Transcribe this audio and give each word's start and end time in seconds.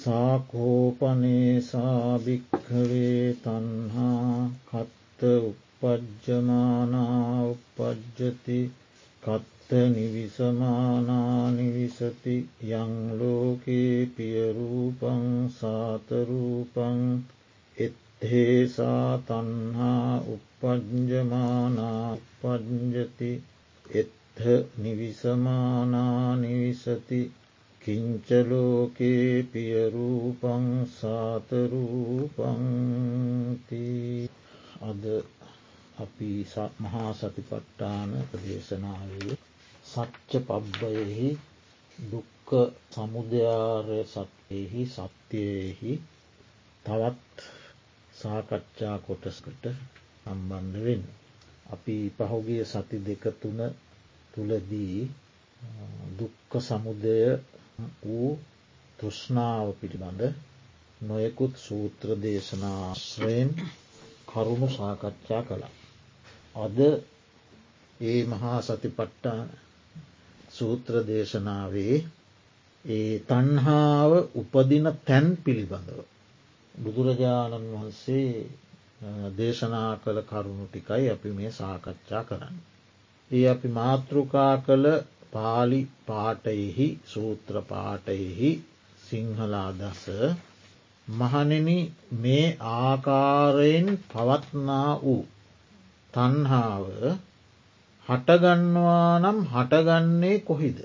සාකෝපනේ 0.00 1.54
සාභික්හවේ 1.62 3.24
තන්හා 3.42 4.34
කත්ත 4.68 5.20
උපජ්ජමානා 5.42 7.24
උපජ්ජති 7.46 8.60
කත්ත 9.22 9.70
නිවිසමානානිවිසති 9.90 10.66
යංලෝකේ 12.72 13.96
පියරූපං 14.16 15.26
සාතරූපං 15.56 17.02
එත්හේසා 17.76 19.10
තන්හා 19.26 20.14
උපජ්ජමානා 20.28 22.06
උපජ්ජති 22.14 23.30
එත්හ 23.86 24.46
නිවිසමානානිවිසති 24.78 25.90
කිංචලෝකේ 27.82 29.30
පියරූපං 29.44 30.66
සාතරූපංති 30.92 31.84
අද 34.82 35.04
අපි 35.98 36.30
මහා 36.80 37.10
සතිපට්ටාන 37.14 38.10
ප්‍රදේශනාවේ 38.28 39.34
සච්ච 39.84 40.30
පබ්බයෙහි 40.42 41.28
දුක්ක 41.98 42.48
සමුදයාරය 42.90 44.00
සත්යෙහි 44.06 44.82
සත්‍යයෙහි 44.88 45.92
තවත් 46.84 47.36
සාකච්ඡා 48.14 48.96
කොටස්කට 49.00 49.64
සම්බන්ධ 50.24 50.78
වෙන්න. 50.80 51.04
අපි 51.66 51.96
පහුගිය 52.18 52.62
සති 52.66 52.96
දෙක 53.00 53.24
තුන 53.40 53.60
තුළදී 54.34 54.98
දුක්ක 56.18 56.52
සමුදය 56.60 57.18
වූ 58.02 58.30
තෘෂ්ණාව 58.98 59.66
පිළිබඳ 59.80 60.22
නොයෙකුත් 61.00 61.54
සූත්‍ර 61.58 62.08
දේශනාශ්‍රයෙන් 62.18 63.50
කරුණු 64.28 64.68
සාකච්ඡා 64.70 65.42
කළා. 65.42 65.74
අද 66.56 66.78
ඒ 68.00 68.20
මහා 68.26 68.58
සතිපට්ටා 68.60 69.40
සූත්‍ර 70.50 70.94
දේශනාවේ 71.06 71.96
ඒ 72.84 73.12
තන්හාාව 73.20 74.12
උපදින 74.34 74.86
තැන් 75.06 75.26
පිළිබඳව. 75.36 76.00
බුදුරජාණන් 76.74 77.72
වහන්සේ 77.72 78.28
දේශනා 79.36 79.92
කළ 79.96 80.20
කරුණු 80.22 80.64
ටිකයි 80.66 81.06
අපි 81.10 81.30
මේ 81.30 81.50
සාකච්ඡා 81.52 82.22
කරන්න. 82.24 82.56
ඒ 83.30 83.46
අපි 83.48 83.68
මාතෘකා 83.70 84.54
කළ 84.58 84.86
පාලි 85.32 85.80
පාටයෙහි 86.06 86.88
සූත්‍ර 87.06 87.56
පාටයෙහි 87.64 88.50
සිංහල 89.02 89.54
අදස 89.60 90.04
මහනෙන 91.08 91.68
මේ 92.18 92.46
ආකාරයෙන් 92.72 93.88
පවත්නා 94.06 94.90
වූ 95.00 95.22
තන්හාාව 96.14 96.86
හටගන්නවා 98.06 99.12
නම් 99.18 99.38
හටගන්නේ 99.46 100.36
කොහිද. 100.40 100.78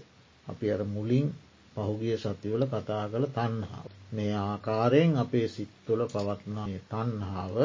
අපි 0.48 0.66
අර 0.72 0.82
මුලින් 0.86 1.28
පහුගිය 1.76 2.16
සතිවල 2.18 2.64
කතා 2.66 3.06
කළ 3.08 3.28
තන්හාාව. 3.30 3.90
මේ 4.12 4.34
ආකාරයෙන් 4.42 5.12
අපේ 5.18 5.48
සිත්තුල 5.48 6.02
පවත්නා 6.08 6.68
තන්හාාව 6.86 7.56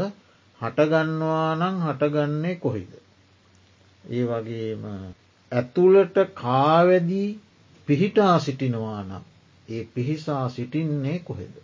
හටගන්නවා 0.60 1.50
නං 1.56 1.76
හටගන්නේ 1.82 2.56
කොහිද. 2.56 2.92
ඒ 4.04 4.24
වගේම 4.24 4.84
ඇතුළට 5.52 6.16
කාවැදී 6.34 7.28
පිහිටා 7.88 8.38
සිටිනවා 8.38 9.02
නම් 9.02 9.24
ඒ 9.68 9.82
පිහිසා 9.94 10.48
සිටින්නේ 10.48 11.18
කොහෙද 11.20 11.54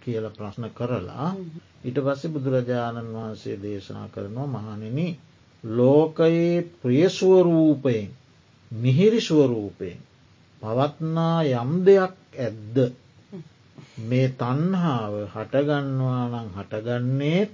කියල 0.00 0.26
ප්‍රශ්න 0.30 0.66
කරලා 0.70 1.28
ඉට 1.84 1.98
පස්සේ 2.00 2.30
බුදුරජාණන් 2.30 3.12
වහන්සේ 3.12 3.56
දේශනා 3.62 4.08
කරනවා 4.08 4.48
මහනෙන 4.48 4.98
ලෝකයේ 5.64 6.56
ප්‍රියස්වරූපයෙන් 6.80 8.10
මිහිරිස්වරූපයෙන් 8.70 10.00
පවත්නා 10.62 11.38
යම් 11.54 11.72
දෙයක් 11.84 12.14
ඇද්ද? 12.38 12.76
මේ 14.02 14.28
තන්හාාව 14.36 15.14
හටගන්නවා 15.28 16.22
නම් 16.26 16.48
හටගන්නේත් 16.56 17.50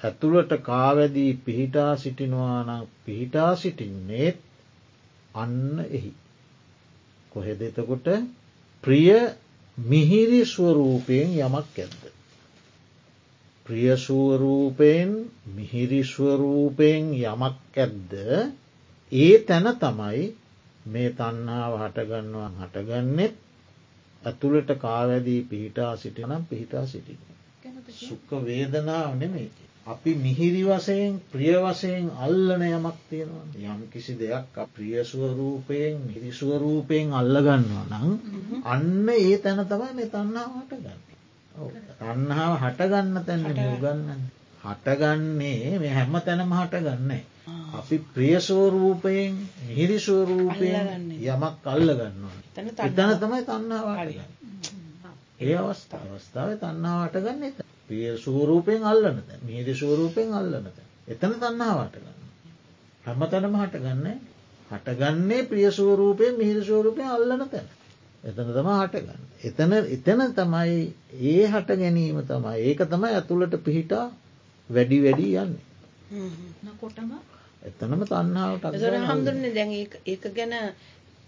ඇතුළට 0.00 0.52
කාවැදී 0.62 1.32
පිහිටා 1.44 1.92
සිටිනවා 1.96 2.60
නම් 2.62 2.86
පිහිටා 3.04 3.50
සිටින්නේත් 3.56 4.38
අන්න 5.34 5.84
එහි. 5.88 6.12
කොහෙද 7.32 7.60
එතකොට 7.62 8.08
ප්‍රිය 8.84 9.10
මිහිරි 9.78 10.42
ස්වරූපයෙන් 10.44 11.36
යමක් 11.38 11.76
ඇද්ද. 11.76 12.02
ප්‍රියසුවරූපයෙන් 13.66 15.10
මිහිරිස්වරූපයෙන් 15.54 17.12
යමක් 17.14 17.76
ඇද්ද 17.76 18.12
ඒ 19.12 19.36
තැන 19.40 19.68
තමයි 19.76 20.24
මේ 20.86 21.10
තන්නාව 21.12 21.72
හටගන්නවා 21.78 22.50
හටගන්නෙත් 22.58 23.34
ඇතුළට 24.22 24.70
කාවැදී 24.76 25.42
පිහිටා 25.44 25.92
සිටිනම් 25.96 26.42
පිහිටා 26.44 26.84
සිටින. 26.86 27.18
සුක්ක 27.98 28.30
වේදනාව 28.44 29.14
නෙමේ. 29.16 29.48
අපි 29.86 30.12
මිහිරි 30.14 30.62
වසයෙන් 30.62 31.20
ප්‍රිය 31.26 31.56
වසයෙන් 31.56 32.10
අල්ලන 32.18 32.62
යමක් 32.62 32.96
තියෙනවා 33.08 33.74
යම් 33.74 33.80
කිසි 33.88 34.12
දෙයක් 34.14 34.58
ප්‍රියස්වරූපයෙන් 34.70 35.96
මිරිස්වරූපයෙන් 36.06 37.12
අල්ලගන්නවා 37.12 38.00
නං 38.00 38.60
අන්න 38.64 39.08
ඒ 39.10 39.38
තැන 39.38 39.64
තමයි 39.64 39.92
මේ 39.94 40.08
තන්නාවට 40.08 40.72
ගන්න. 40.74 41.00
තන්නාව 41.98 42.52
හටගන්න 42.58 43.24
තැන්න 43.24 43.46
ගන්න. 43.78 44.20
හටගන්නේ 44.64 45.78
මේ 45.78 45.90
හැම 45.90 46.14
තැනම 46.20 46.52
හටගන්න. 46.52 47.10
අපි 47.72 47.96
ප්‍රියසෝරූපයෙන් 48.10 49.40
මිහිරිස්වරූපයෙන් 49.62 51.08
යමක් 51.24 51.66
අල්ල 51.66 51.88
ගන්නවා. 51.94 52.36
එතන 52.58 53.16
තමයි 53.16 53.42
තන්නාවට 53.44 54.06
ගන්න. 54.10 54.28
ඒ 55.40 55.56
අවස්ථා 55.58 56.04
අවස්ථාව 56.06 56.56
තන්නාවට 56.58 57.20
ගන්න 57.20 57.44
එත. 57.44 57.69
ප්‍රිය 57.90 58.16
සූරූපයෙන් 58.18 58.84
අල්ලනත 58.84 59.30
මිහිදි 59.42 59.74
සූරූපයෙන් 59.76 60.34
අල්ලනත. 60.34 60.76
එතන 61.08 61.32
තන්නාවට 61.36 61.96
ගන්න. 61.98 62.20
හැම 63.04 63.22
තැනම 63.28 63.56
හටගන්න 63.56 64.20
හටගන්නේ 64.70 65.42
ප්‍රියසූරූපය 65.44 66.26
මිහිරිසූරූපය 66.34 67.02
අල්ලන 67.04 67.48
තැන. 67.48 67.66
එතන 68.24 68.48
තම 68.48 68.68
හටගන්න. 68.72 69.22
එතන 69.42 69.72
එතන 69.88 70.20
තමයි 70.34 70.76
ඒ 71.24 71.46
හට 71.48 71.78
ගැනීම 71.78 72.20
තමයි 72.24 72.54
ඒක 72.64 72.84
තමයි 72.86 73.10
ඇතුළට 73.12 73.56
පිහිටා 73.60 74.06
වැඩි 74.70 75.02
වැඩි 75.02 75.26
යන්නේ. 75.36 75.64
කොටම 76.76 77.10
එතනම 77.62 78.04
තන්නාවට 78.04 78.78
හඳුන්න 79.08 79.50
දැන් 79.50 79.74
ඒක 80.06 80.30
ගැන 80.32 80.54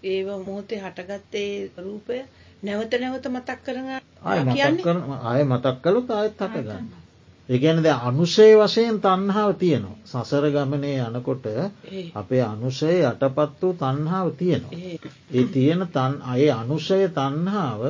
ඒව 0.05 0.27
මොහොතේ 0.39 0.79
හටගත්තේ 0.79 1.71
රූපය 1.79 2.23
නැවත 2.63 2.93
නැවත 2.97 3.27
මතක් 3.27 3.67
කරන 4.79 4.99
ආය 5.23 5.41
මතක් 5.43 5.75
කළුත් 5.79 6.11
ආයත් 6.11 6.37
හටගන්න. 6.37 6.85
ඒගැනද 7.49 7.87
අනුෂය 8.01 8.47
වශයෙන් 8.55 8.97
තන්හාාව 8.99 9.51
තියෙනවා. 9.55 9.97
සසර 10.05 10.45
ගමනේ 10.49 10.97
යනකොට 11.01 11.45
අපේ 12.13 12.43
අනුෂය 12.43 12.93
යටපත් 13.01 13.61
වූ 13.61 13.73
තන්හාාව 13.75 14.31
තියෙනවා. 14.33 14.79
ඒ 15.31 15.45
තියෙන 15.47 15.87
තන් 15.89 16.13
අය 16.25 16.49
අනුෂය 16.51 16.99
තන්හාාව 17.09 17.83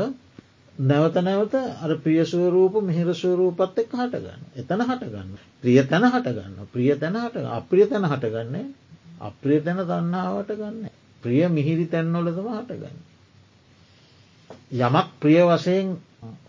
නැවත 0.76 1.16
නැවත 1.18 1.54
අර 1.54 1.92
ප්‍රියසුවරූප 1.98 2.82
මෙහිරසුවරූපත් 2.82 3.78
එක් 3.78 3.92
හටගන්න. 3.92 4.42
එතන 4.56 4.82
හටගන්න. 4.82 5.38
ප්‍රිය 5.62 5.84
තැන 5.84 6.06
හටගන්න. 6.06 6.56
ප්‍රිය 6.68 6.96
තැන 6.96 7.16
හට 7.16 7.46
අප්‍රිය 7.52 7.86
තැන 7.86 8.06
හටගන්නේ 8.06 8.66
අප්‍රිය 9.22 9.62
තැන 9.62 9.78
තන්නාවට 9.80 10.50
ගන්න. 10.52 10.90
ප්‍රිය 11.24 11.48
මිහිරි 11.50 11.86
තැන්නොලදම 11.88 12.48
හටගන්න. 12.50 12.98
යමක් 14.74 15.08
ප්‍රිය 15.20 15.40
වශයෙන් 15.44 15.94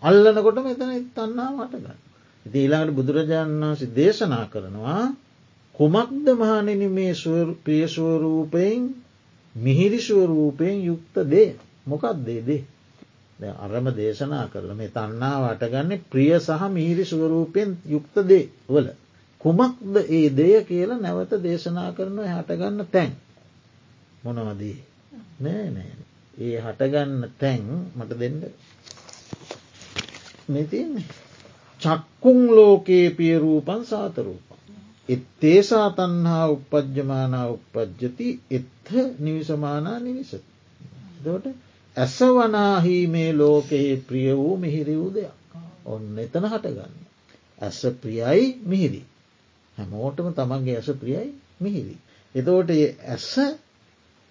අල්ලනකොට 0.01 0.59
මෙතන 0.61 0.91
තන්නාවට 1.11 1.73
ගන්න. 1.75 1.97
ඉති 2.45 2.57
ඊළඟට 2.59 2.95
බුදුරජාණන් 2.95 3.63
වහන්සේ 3.63 3.93
දේශනා 3.93 4.45
කරනවා 4.47 5.03
කුමක්ද 5.75 6.27
මහනෙන 6.33 6.83
මේ 6.91 7.13
ප්‍රියස්වරූපයෙන් 7.63 8.83
මිහිරිස්වරූපයෙන් 9.55 10.77
යුක්ත 10.83 11.15
දේ 11.25 11.49
මොකක් 11.85 12.05
දේදේ. 12.21 12.61
අරම 13.59 13.87
දේශනා 13.93 14.45
කරල 14.47 14.71
මේ 14.73 14.89
තන්නා 14.89 15.37
වටගන්නේ 15.43 16.03
ප්‍රිය 16.05 16.31
සහ 16.39 16.61
මිහිරි 16.69 17.05
ස්වරූපයෙන් 17.05 17.69
යුක්ත 17.85 18.15
දේ 18.23 18.45
වල. 18.67 18.87
කුමක්ද 19.41 19.95
ඒ 20.09 20.29
දෙය 20.31 20.55
කියලා 20.63 20.97
නැවත 20.97 21.31
දේශනා 21.39 21.89
කරන 21.91 22.17
හටගන්න 22.25 22.87
තැන් 22.87 23.11
මොනවදී 24.23 24.77
නෑ 25.39 25.67
නෑ 25.69 25.91
ඒ 26.37 26.57
හටගන්න 26.59 27.27
තැන් 27.39 27.65
මට 27.95 28.17
දෙන්න 28.19 28.39
මෙතින්නේ 30.47 31.05
චක්කුන් 31.81 32.39
ලෝකයේ 32.47 33.09
පියරූපන් 33.11 33.85
සාතරූපන්. 33.85 34.59
එත්තේසා 35.09 35.89
තන්හා 35.91 36.47
උපද්ජමානා 36.47 37.47
උපද්ජති 37.49 38.27
එත්හ 38.51 38.91
නිවිසමානා 39.19 39.99
නිවිසති. 39.99 40.43
දට 41.23 41.55
ඇස 41.97 42.19
වනාහි 42.31 42.95
මේ 43.07 43.31
ලෝකයේ 43.33 43.97
ප්‍රිය 43.99 44.29
වූ 44.37 44.57
මිහිරි 44.57 44.95
වූ 44.97 45.11
දෙයක්. 45.13 45.33
ඔන්න 45.85 46.19
එතන 46.19 46.45
හටගන්න. 46.45 46.95
ඇස 47.61 47.79
ප්‍රියයි 48.01 48.47
මිහිරි. 48.65 49.01
හැමෝටම 49.77 50.29
තමන්ගේ 50.33 50.75
ඇස 50.75 50.89
ප්‍රියයි 50.95 51.29
මිහිරි. 51.59 51.97
එතෝට 52.35 52.69
ඇස 53.07 53.31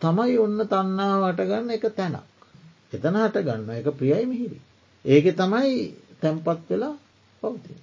තමයි 0.01 0.39
ඔන්න 0.39 0.61
තන්නා 0.67 1.15
වටගන්න 1.23 1.71
එක 1.71 1.87
තැනක්. 1.93 2.49
එතන 2.93 3.17
හට 3.17 3.37
ගන්න 3.43 3.71
එක 3.73 3.93
ප්‍රියයි 3.95 4.27
මිහිරි. 4.27 4.59
ඒක 5.05 5.27
තමයි 5.37 5.75
තැම්පත් 6.21 6.61
වෙලා 6.69 6.95
පවති. 7.43 7.75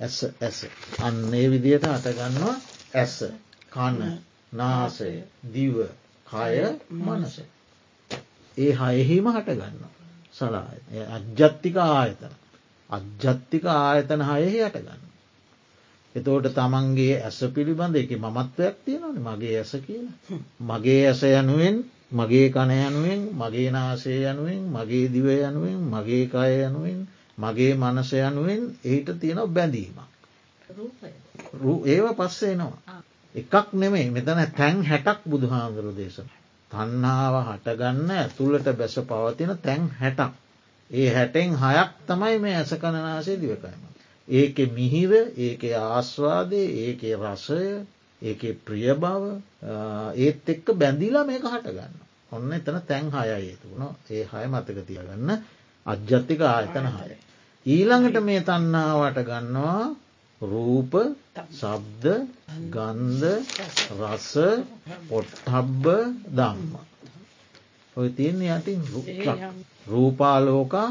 ඇස 0.00 0.18
ඇස 0.40 0.58
අන්නේ 1.00 1.46
විදියට 1.48 1.86
හටගන්නවා 1.86 2.56
ඇස 2.94 3.16
කන්න 3.70 4.18
නාසය 4.52 5.10
දිව 5.48 5.76
කය 6.26 6.54
මනස. 6.98 7.34
ඒ 8.56 8.72
හයහිම 8.74 9.26
හටගන්න 9.28 9.78
සලාය 10.34 10.78
අජ්ජත්තික 11.08 11.76
ආයතන. 11.78 12.34
අජ්ජත්තික 12.90 13.64
ආයතන 13.72 14.22
හයෙහි 14.22 14.60
හටගන්න. 14.60 15.02
එතෝට 16.14 16.46
තමන්ගේ 16.52 17.16
ඇස 17.20 17.38
පිළිබඳ 17.50 17.96
එක 17.96 18.10
මමත්වයක් 18.16 18.76
තියෙනවන 18.84 19.18
මගේ 19.20 19.56
ඇස 19.58 19.72
කියන. 19.86 20.06
මගේ 20.62 21.02
ඇස 21.06 21.22
යනුවෙන් 21.32 21.76
මගේ 22.12 22.46
කණ 22.50 22.72
යනුවෙන් 22.82 23.22
මගේ 23.34 23.70
නාසය 23.70 24.14
යනුවෙන් 24.22 24.62
මගේ 24.70 25.06
දිව 25.08 25.26
යනුවෙන් 25.40 25.80
මගේ 25.88 26.24
කය 26.28 26.52
යනුවෙන් 26.60 27.00
මගේ 27.38 27.74
මනස 27.74 28.10
යනුවෙන් 28.14 28.62
එහිට 28.82 29.08
තියෙන 29.20 29.40
බැඳීමක්. 29.48 29.98
ඒව 31.86 32.06
පස්සේනවා. 32.14 33.02
එකක් 33.34 33.72
නෙමේ 33.74 34.10
මෙතන 34.10 34.40
තැන් 34.52 34.82
හැටක් 34.84 35.20
බුදු 35.26 35.46
හාමුදුරු 35.48 35.92
දේශන. 35.92 36.28
තන්නාව 36.70 37.34
හටගන්න 37.42 38.10
ඇතුළට 38.12 38.68
බැස 38.74 38.96
පවතින 39.04 39.52
තැන් 39.58 39.82
හැටක්. 39.94 40.32
ඒ 40.90 41.08
හැටෙන් 41.10 41.50
හයක් 41.56 41.90
තමයි 42.06 42.38
මේ 42.38 42.54
ඇස 42.54 42.72
කණනාසේ 42.74 43.36
දිවකයම. 43.38 43.80
ඒක 44.28 44.56
මිහිර 44.70 45.12
ඒක 45.38 45.62
ආස්වාදය 45.86 46.62
ඒක 46.78 47.00
රසය 47.16 47.64
ඒක 48.22 48.42
ප්‍රිය 48.60 48.94
බව 48.94 49.24
ඒත් 50.16 50.48
එක්ක 50.48 50.66
බැඳිලා 50.74 51.24
මේක 51.24 51.44
හටගන්න. 51.44 51.94
ඔන්න 52.32 52.52
එතන 52.52 52.78
තැන් 52.82 53.10
හයයි 53.10 53.56
තුුණ 53.56 53.84
ඒ 54.08 54.24
හය 54.24 54.44
මතක 54.46 54.78
තියගන්න 54.82 55.30
අජ්ජත්තික 55.86 56.40
ආයතන 56.44 56.86
හය. 56.88 57.10
ඊළඟට 57.66 58.18
මේ 58.22 58.40
තන්නාවට 58.42 59.18
ගන්නවා 59.22 59.84
රූප 60.40 60.94
සබ්ද 61.52 62.04
ගන්ධ 62.70 63.24
රස 64.00 64.30
පොට්හබ්බ 65.08 65.84
දම්ම. 66.30 66.72
ඔය 67.96 68.08
තියන්න 68.10 68.42
යටින් 68.48 68.80
රූපාලෝකා 69.86 70.88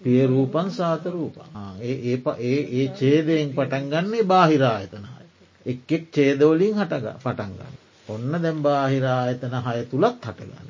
පියරූපන් 0.00 0.68
සාතරූපා 0.70 1.68
ඒ 1.82 2.16
ඒ 2.42 2.86
චේදයෙන් 2.98 3.50
පටන් 3.52 3.90
ගන්නේ 3.92 4.24
බාහිරායතනයි. 4.24 5.10
එක් 5.66 5.92
එක් 5.92 6.04
චේදවලින් 6.12 6.74
හටග 6.74 7.06
පටන් 7.18 7.52
ගන්න. 7.52 7.74
ඔන්න 8.08 8.32
දැම් 8.38 8.58
බාහිරායතන 8.62 9.54
හය 9.66 9.78
තුළත් 9.86 10.20
හටගන්න. 10.22 10.68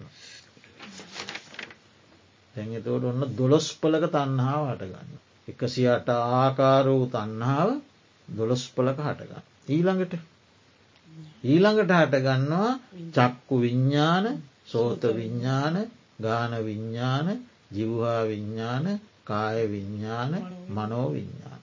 තැඟතවට 2.59 3.09
ඔන්න 3.11 3.37
දොළොස් 3.37 3.67
පලක 3.77 4.05
තන්හාාව 4.11 4.65
හටගන්න. 4.71 5.11
එකසියට 5.49 6.09
ආකාර 6.11 6.87
වූ 6.89 7.05
තන්නාව 7.09 7.69
දොළොස් 8.29 8.65
පලක 8.71 8.99
හටගන්න. 9.01 9.45
ඊළඟට 9.69 10.15
ඊළඟට 11.45 11.93
හටගන්නවා 11.95 12.71
චක්කු 13.15 13.55
විඤ්ඥාන 13.59 14.27
සෝත 14.67 15.03
විඤ්ඥාන 15.13 15.77
ගාන 16.19 16.53
විඤ්ඥාන 16.61 17.29
ජිව්හා 17.71 18.23
විඤ්ඥාන 18.25 18.87
කාය 19.25 19.59
විඤ්ඥාන 19.67 20.33
මනෝ 20.71 21.09
විඤ්ඥාන. 21.11 21.61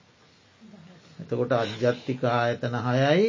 එතකොට 1.20 1.52
අජ්ජත්තික 1.54 2.22
ආයතන 2.30 2.76
හයයි 2.86 3.26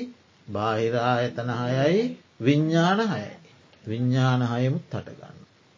බාහිරායතන 0.47 1.49
හයයි 1.59 2.03
විඤ්ඥාන 2.41 2.99
හයයි. 3.07 3.35
විඤ්ඥාන 3.83 4.41
හයමුත් 4.43 4.85
හටගන්න. 4.91 5.26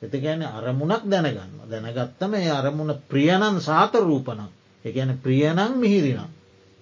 එති 0.01 0.17
ගැන 0.19 0.41
අරමුණක් 0.49 1.03
දැනගන්න 1.05 1.53
දැනගත්තම 1.65 2.33
ඒ 2.35 2.51
අරමුණ 2.51 2.93
ප්‍රියණන් 3.05 3.59
සාත 3.59 3.93
රූපනම් 3.99 4.49
එකන 4.85 5.11
ප්‍රියණං 5.17 5.73
මිහිරිනම් 5.75 6.31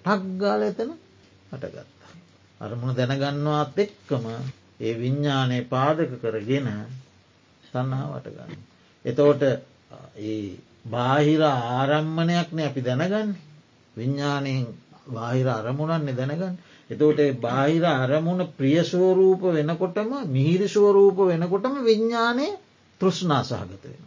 ටක්ගාල 0.04 0.62
එතන 0.64 0.90
හටගත්තා. 1.50 2.12
අරමුණ 2.60 2.94
දැනගන්නවාත් 2.94 3.78
එක්කම 3.78 4.24
ඒ 4.80 4.94
විඤ්ඥානය 4.94 5.58
පාදක 5.66 6.12
කරගෙන 6.16 6.68
තන්නාවටගන්න. 7.64 8.52
එතෝට 9.04 9.42
බාහිර 10.86 11.42
ආරම්මණයක්න 11.42 12.58
අපි 12.60 12.80
දැනගන්න 12.82 13.34
විඤ්ඥානයෙන් 13.96 14.66
බාහිර 15.08 15.48
අරමුණන්නේ 15.50 16.14
දැනගන්න. 16.14 16.54
එතෝට 16.90 17.20
බාහිර 17.38 17.84
අරමුණ 17.84 18.46
ප්‍රියස්වරූප 18.52 19.42
වෙනකොටම 19.50 20.12
මිහිරිස්වරූප 20.28 21.18
වෙනකොටම 21.26 21.74
විඤ්ඥානය 21.82 22.48
තෘෂ්නා 23.00 23.42
සහගත 23.44 23.84
වෙන. 23.84 24.04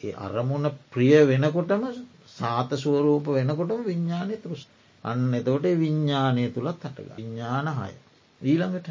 ඒ 0.00 0.14
අරමුණ 0.18 0.70
ප්‍රිය 0.90 1.16
වෙනකොටම 1.26 1.84
සාත 2.30 2.70
ස්වරූප 2.76 3.26
වෙනකොටම 3.30 3.82
විඤ්ඥානය 3.84 4.36
තෘෂ් 4.38 4.66
අන්න 5.04 5.34
එතෝට 5.34 5.66
විඤ්ඥානය 5.76 6.44
තුළත් 6.50 6.82
හටග 6.82 7.16
විඤ්ඥාන 7.16 7.68
හය. 7.74 7.92
ඊළඟට 8.40 8.88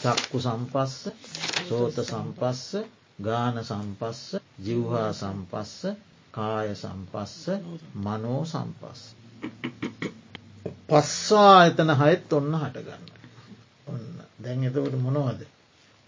චක්කු 0.00 0.38
සම්පස්ස 0.40 0.94
සෝත 1.62 1.96
සම්පස්ස 2.02 2.62
ගාන 3.18 3.56
සම්පස්ස 3.62 4.20
ජිව්හා 4.60 5.10
සම්පස්ස 5.14 5.74
කාය 6.32 6.74
සම්පස්ස 6.74 7.34
මනෝ 7.96 8.40
සම්පස්ස. 8.46 9.00
පස්සා 10.88 11.58
එතන 11.66 11.92
හයත් 11.96 12.32
ඔන්න 12.32 12.54
හටගන්න. 12.56 13.04
ඔන්න 13.86 14.06
දැන් 14.38 14.64
එතකට 14.64 14.96
මොනවද. 15.00 15.42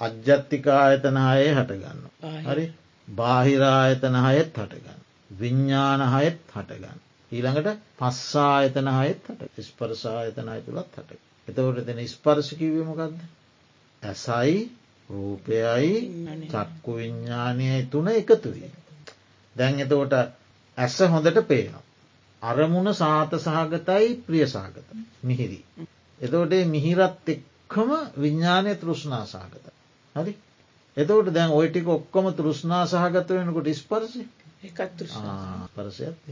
අජ්ජත්තිකායතන 0.00 1.18
හයේ 1.18 1.52
හටගන්න. 1.52 2.00
හරි 2.44 2.66
බාහිරායතන 3.08 4.16
හයත් 4.18 4.52
හටගන්න. 4.54 5.00
විඤ්ඥාන 5.30 6.02
හයත් 6.10 6.40
හටගන්න. 6.52 6.98
ඊළඟට 7.32 7.70
පස්සායතන 7.98 8.88
හයත් 8.92 9.30
හට 9.30 9.64
ස්පරසායතනය 9.64 10.60
තුළත් 10.62 10.96
හට. 10.96 11.20
එතවට 11.48 11.82
එතන 11.84 12.02
ස්පර්ශකිවීමකක්ද. 12.08 13.18
ඇසයි 14.02 14.56
රූපයයි 15.10 15.94
චක්කු 16.48 16.94
විඤ්ඥානයයි 16.94 17.86
තුන 17.86 18.08
එකතු 18.10 18.50
වී. 18.50 18.70
දැන් 19.56 19.80
එතකොට 19.80 20.14
ඇස 20.78 20.98
හොඳට 21.08 21.42
පේනවා. 21.44 21.82
අරමුණ 22.42 22.94
සාත 22.94 23.32
සහගතයි 23.38 24.14
ප්‍රියසාගත 24.22 24.88
මිහිරි. 25.22 25.60
එතෝට 26.20 26.54
මිහිරත් 26.66 27.28
එක්කම 27.28 27.90
විඤ්ඥානය 28.18 28.74
තෘෂ්නා 28.76 29.24
සහගත. 29.26 29.66
හරි. 30.16 30.34
එතවට 30.96 31.32
දැන් 31.32 31.50
ඔයිටික 31.50 31.88
ඔක්කොම 31.88 32.26
තෘෂ්නා 32.32 32.82
සහගත 32.86 33.28
වෙනකොට 33.32 33.70
ස්පර්සය 33.74 34.24
පරසයත් 35.74 36.28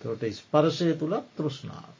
තොට 0.00 0.22
ස්පර්ශය 0.32 0.94
තුළත් 0.94 1.26
තෘෂ්නාව. 1.36 1.92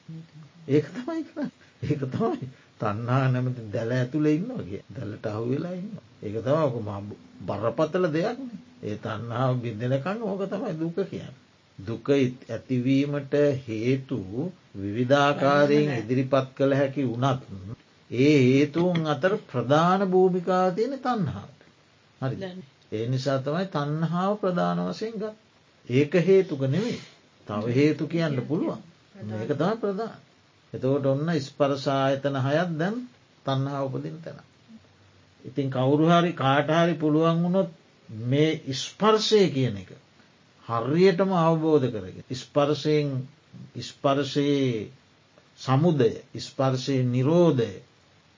ඒක 0.68 0.86
තමයි 0.94 1.46
ඒක 1.82 2.02
තමයි 2.08 2.48
තන්නා 2.78 3.24
නැමති 3.28 3.66
දැල 3.68 3.92
ඇතුළ 3.92 4.26
ඉන්න 4.28 4.50
වගේ 4.56 4.82
දැලට 4.90 5.26
අහු 5.26 5.44
වෙලා 5.48 5.74
ඉන්න. 5.74 5.92
ඒක 6.22 6.36
තමක 6.40 6.74
බරපතල 7.42 8.06
දෙයක් 8.10 8.38
ඒ 8.82 8.96
තන්නාව 8.98 9.52
බිඳනකං 9.58 10.18
ඕක 10.22 10.42
තමයි 10.46 10.74
දුක 10.76 10.98
කියන්න. 11.06 11.34
දුක 11.78 12.08
ඇතිවීමට 12.10 13.34
හේතු 13.64 14.20
විවිධාකාරයෙන් 14.76 15.90
ඉදිරිපත් 15.94 16.48
කළ 16.56 16.74
හැකි 16.74 17.06
වනත් 17.06 17.42
ඒ 18.10 18.38
හේතුවන් 18.44 19.06
අතර 19.06 19.32
ප්‍රධාන 19.44 20.02
භූමිකා 20.06 20.70
තියෙන 20.70 20.98
තන්හාාවට. 20.98 21.60
හරි 22.20 22.36
ඒ 22.92 23.04
නිසා 23.06 23.38
තමයි 23.40 23.66
තන්හාාව 23.68 24.34
ප්‍රධාන 24.38 24.78
වසයෙන් 24.86 25.14
ගත්. 25.14 25.34
ඒක 25.86 26.12
හේතුක 26.22 26.62
නෙවෙයි 26.66 27.00
තව 27.46 27.64
හේතු 27.72 28.04
කියන්න 28.06 28.36
පුළුවන් 28.42 28.82
මේක 29.28 29.50
තම 29.50 29.74
ප්‍රධාන. 29.78 30.20
එතවට 30.72 31.06
ඔන්න 31.06 31.28
ස්පරසායතන 31.40 32.36
හයත් 32.38 32.70
දැන් 32.76 32.96
තන්හා 33.46 33.82
උපදින 33.82 34.16
තැන. 34.18 34.38
ඉතින් 35.44 35.68
කවුරුහරි 35.70 36.32
කාටහරි 36.34 36.94
පුළුවන් 36.94 37.42
වුණොත් 37.42 37.70
මේ 38.08 38.74
ස්පර්ශය 38.74 39.42
කියන 39.48 39.76
එක. 39.76 39.90
හරියටම 40.68 41.30
අවබෝධ 41.38 41.86
කරගෙන. 41.88 42.24
ස්පර්ශයෙන් 42.34 43.08
ස්පර්ශයේ 43.80 44.90
සමුදය 45.58 46.12
ස්පර්ශය 46.38 46.96
නිරෝධය 47.04 47.70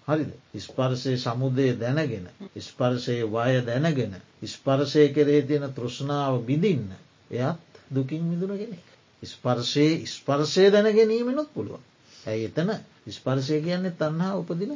හරිද? 0.09 0.31
ස්පර්ශය 0.59 1.17
සමුදය 1.17 1.69
දැනගෙන 1.75 2.27
ස්පර්ශයේ 2.59 3.27
වය 3.27 3.61
දැනගෙන 3.63 4.15
ස්පර්ශය 4.45 5.05
කරේ 5.11 5.43
තියෙන 5.43 5.67
තෘෂ්ණාව 5.73 6.43
බිඳින්න 6.43 6.91
එයත් 7.31 7.59
දුකින් 7.91 8.23
මිදුරගෙන 8.25 8.75
ස්පර්ශයේ 9.23 10.07
ස්පර්ශය 10.07 10.71
දැනගැනීමෙනුත් 10.71 11.49
පුළුවන්. 11.51 11.83
ඇයි 12.25 12.47
එතන? 12.47 12.71
ස්පර්ශය 13.09 13.61
කියන්නේ 13.61 13.93
තන්හා 13.93 14.37
උපදින. 14.37 14.73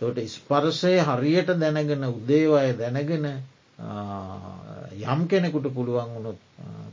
තොට 0.00 0.18
ස්පර්ශය 0.28 0.94
හරියට 1.00 1.50
දැනගෙන 1.56 2.04
උදේවාය 2.06 2.70
දැනගෙන 2.74 3.26
යම් 5.04 5.20
කෙනෙකුට 5.26 5.66
පුළුවන් 5.70 6.10
වුණොත් 6.10 6.40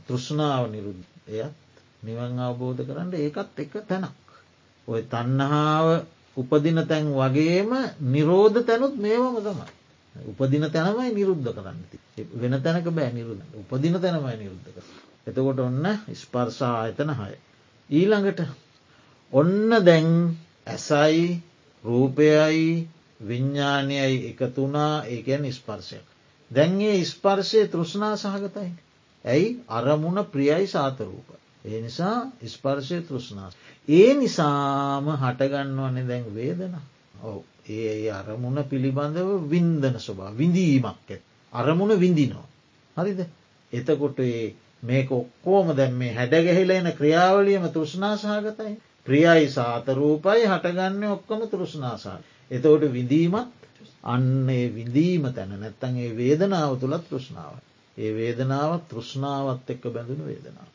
තෘෂ්ණාව 0.06 0.70
නිරුද්ධ. 0.70 1.04
එයත් 1.28 1.54
නිවන් 2.02 2.38
අවබෝධ 2.40 2.82
කරන්න 2.82 3.12
ඒකත් 3.14 3.58
එක 3.58 3.72
තැනක්. 3.84 4.16
ඔය 4.88 5.02
තන්නහාාව 5.04 5.88
උපදින 6.38 6.80
තැන් 6.86 7.06
වගේම 7.12 7.70
නිරෝධ 8.06 8.58
තැනුත් 8.62 8.94
මේවම 8.96 9.36
තමයි. 9.40 9.68
උපදින 10.14 10.64
තැනමයි 10.68 11.10
නිරුද්ධ 11.12 11.50
කරන්න 11.50 11.80
වෙන 12.34 12.54
තැනක 12.60 12.88
බෑ 12.90 13.10
නිරුද්ධ 13.12 13.44
උපදින 13.56 13.94
තැනමයි 13.96 14.36
නිරුද්ධ 14.36 14.68
කර. 14.68 14.84
එතකොට 15.26 15.60
ඔන්න 15.60 15.86
ස්පර්සා 16.14 16.74
ආයතන 16.76 17.10
හය. 17.12 17.32
ඊළඟට 17.90 18.40
ඔන්න 19.32 19.70
දැන් 19.82 20.10
ඇසයි 20.66 21.42
රූපයයි 21.84 22.88
විඤ්ඥානයයි 23.20 24.16
එකතුනා 24.30 25.04
ඒකැන් 25.06 25.52
ස්පර්ශයක්. 25.52 26.06
දැන්ගේ 26.50 27.04
ස්පර්ශය 27.04 27.66
තෘෂ්නා 27.66 28.14
සහගතයි. 28.16 28.70
ඇයි 29.24 29.48
අරමුණ 29.68 30.24
ප්‍රියයි 30.26 30.66
සාතරූප. 30.68 31.28
ඒ 31.68 31.80
නිසා 31.80 32.16
ස්පර්ශය 32.46 32.98
තෘෂ්නා. 33.02 33.50
ඒ 33.88 34.10
නිසාම 34.14 35.06
හටගන්නවන්නේ 35.14 36.06
දැන් 36.06 36.26
වේදන. 36.34 36.74
ඔව 37.22 37.42
ඒ 37.70 38.10
අරමුණ 38.12 38.60
පිළිබඳව 38.64 39.30
වින්දන 39.46 39.98
ස්වභා 39.98 40.32
විඳීමක් 40.34 40.86
ඇත්. 41.08 41.22
අරමුණ 41.52 41.94
විඳිනෝ. 41.96 42.46
හරිද. 42.96 43.20
එතකොට 43.72 44.18
මේක 44.82 45.10
ඔක්කෝම 45.12 45.74
දැන් 45.74 45.94
මේ 45.94 46.12
හැඩගැහිල 46.12 46.70
එන 46.70 46.88
ක්‍රියාවලියම 46.92 47.64
තෘෂ්නා 47.68 48.14
සහගතයි. 48.16 48.74
ප්‍රියයි 49.06 49.46
සාතරූපයි 49.50 50.42
හටගන්න 50.46 51.04
ඔක්කොම 51.08 51.40
තෘෂ්නාසා. 51.48 52.18
එතවට 52.50 52.92
විඳීමත් 52.92 53.48
අන්නේ 54.04 54.64
විඳීම 54.70 55.24
තැන 55.32 55.52
නැත්තන් 55.56 55.96
ඒ 55.98 56.10
වේදනාව 56.14 56.72
තුළත් 56.78 57.04
තෘෂ්ණාව. 57.08 57.54
ඒ 57.96 58.10
වේදනාවත් 58.14 58.84
තෘෂ්ණාවත් 58.88 59.70
එක්ක 59.70 59.84
බැඳුණු 59.88 60.24
වේදනාව. 60.26 60.68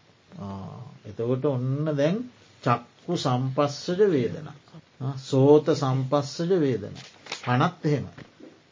එතකොට 1.06 1.46
ඔන්න 1.46 1.92
දැන් 1.94 2.20
චක්කු 2.64 3.18
සම්පස්සජ 3.18 4.04
වේදන. 4.08 4.50
සෝත 5.20 5.74
සම්පස්සජ 5.76 6.54
වේදන. 6.58 6.96
කනත් 7.40 7.86
එහෙම. 7.86 8.08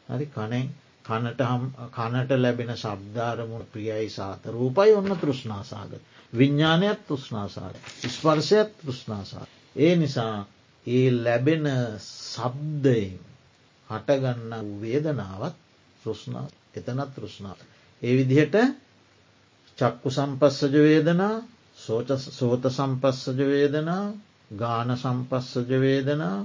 හරි 0.08 0.26
කනෙන් 0.28 0.70
කනට 1.04 1.42
කනට 1.90 2.38
ලැබෙන 2.38 2.72
ශබ්ධාරමුණ 2.76 3.66
ප්‍රියයි 3.66 4.08
සාත 4.10 4.46
රූපයි 4.48 4.94
ඔන්න 4.94 5.16
තෘෂ්නාසාගත. 5.16 6.00
විඤ්ඥානයක් 6.32 7.06
තෘෂ්නාසාර. 7.06 7.74
ස්පර්ශයක් 8.08 8.70
තෘෂ්නාසාර. 8.78 9.48
ඒ 9.76 9.96
නිසා 9.96 10.46
ඒ 10.86 11.10
ලැබෙන 11.14 11.66
සබ්දයෙන් 11.98 13.18
හටගන්න 13.90 14.70
වේදනාවත් 14.80 15.56
තෘෂ්නා 16.02 16.46
එතනත් 16.74 17.10
තෘෂ්නාව. 17.14 17.58
ඒ 18.02 18.12
විදිහට 18.16 18.56
චක්කු 19.78 20.10
සම්පස්සජ 20.10 20.76
වේදනා 20.80 21.34
සෝත 21.82 22.64
සම්පස්සජ 22.68 23.40
වේදනා 23.44 24.04
ගාන 24.56 24.96
සම්පස්සජ 24.96 25.72
වේදනා 25.80 26.36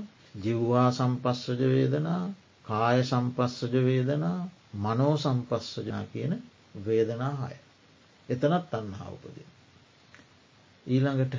ජිව්වා 0.44 0.90
සම්පස්සජ 0.92 1.62
වේදනා 1.68 2.22
කාය 2.66 3.04
සම්පස්සජ 3.04 3.76
වේදනා 3.86 4.40
මනෝ 4.76 5.14
සම්පස්සජනා 5.18 6.04
කියන 6.14 6.34
වේදනා 6.86 7.34
හය. 7.42 7.56
එතනත් 8.30 8.74
අන්හා 8.74 9.10
උපදින. 9.10 9.50
ඊළඟට 10.88 11.36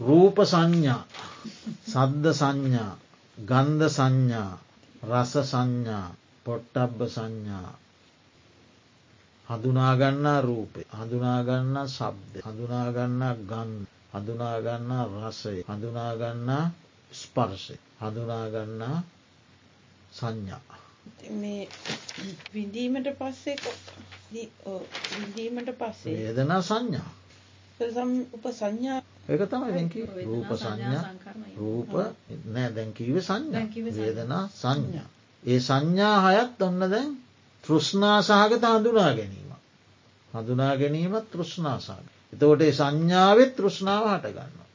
රූප 0.00 0.38
සංඥා 0.44 1.02
සද්ධ 1.86 2.32
සංඥා 2.32 2.92
ගන්ධ 3.38 3.88
සංඥා 3.88 4.52
රස 5.04 5.32
සංඥා 5.44 6.06
පොට්ටබ්බ 6.46 7.00
සංඥා 7.08 7.68
හඳුනාගන්නා 9.48 10.40
රූපය 10.40 10.82
හඳුනාගන්නා 10.92 11.86
ශබ්ද 11.88 12.34
හඳුනාගන්නා 12.42 13.34
ගන් 13.44 13.72
හඳුනාගන්නා 14.12 15.04
රසය 15.16 15.58
හඳුනාගන්නා 15.64 16.64
ස්පර්ශය 17.12 17.76
හඳුනාගන්නා 18.00 18.96
සංඥා. 20.12 20.76
මේ 21.32 21.68
විඳීමට 22.54 23.08
පස්සේ 23.18 23.56
විඳීමට 25.12 25.70
පස්සේ 25.74 26.16
වේදනා 26.16 26.62
සංඥා. 26.62 27.10
උප 28.32 28.44
සංඥා 28.52 29.00
ඒක 29.28 29.42
තමයි 29.46 29.70
දැකි 29.72 30.00
රූප 30.24 30.50
සංඥා 30.54 31.04
රූප 31.56 31.94
නෑ 32.46 32.70
දැන්කීව 32.72 33.20
සංඥා. 33.20 33.64
වේදනා 33.94 34.42
සංඥා. 34.54 35.08
ඒ 35.42 35.60
සංඥා 35.60 36.16
හයත් 36.26 36.62
ඔන්න 36.62 36.88
දැන් 36.88 37.14
තෘෂ්නා 37.66 38.18
සහගත 38.22 38.64
හඳුනා 38.70 39.10
ගැනීම. 39.12 39.50
හඳුනා 40.30 40.74
ගැනීමත් 40.76 41.26
තෘෂ්නාසාග. 41.30 42.04
එතකොට 42.32 42.62
ඒ 42.62 42.72
සංඥාවත් 42.72 43.52
තෘෂ්ණාව 43.56 44.04
හටගන්නවා. 44.12 44.66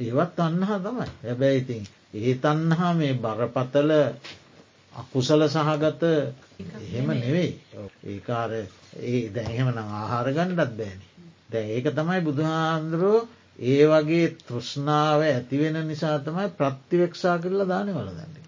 ඒවත් 0.00 0.38
අන්නහා 0.40 0.78
තමයි 0.80 1.08
හැබැයි 1.22 1.58
ඉතින් 1.58 1.84
ඒ 2.16 2.34
තන්නහා 2.36 2.92
මේ 2.94 3.14
බරපතල 3.16 3.90
අකුසල 4.92 5.42
සහගත 5.48 6.02
එහෙම 6.80 7.08
නෙවෙයි 7.14 7.52
ඒකාර 8.06 8.52
ඒ 9.04 9.20
දැහෙම 9.30 9.68
නම් 9.68 9.90
ආහාර 9.94 10.28
ගණ්ඩත් 10.30 10.72
බෑනි. 10.74 11.06
දැ 11.50 11.66
ඒක 11.70 11.86
තමයි 11.92 12.20
බුදුහාන්දුරුවෝ 12.22 13.28
ඒ 13.66 13.84
වගේ 13.86 14.26
තෘෂ්ණාව 14.40 15.20
ඇතිවෙන 15.24 15.78
නිසා 15.86 16.16
තමයි 16.20 16.48
ප්‍රත්තිවක්ෂා 16.52 17.36
කරලා 17.38 17.66
දාන 17.66 17.88
වලදන්න. 17.90 18.39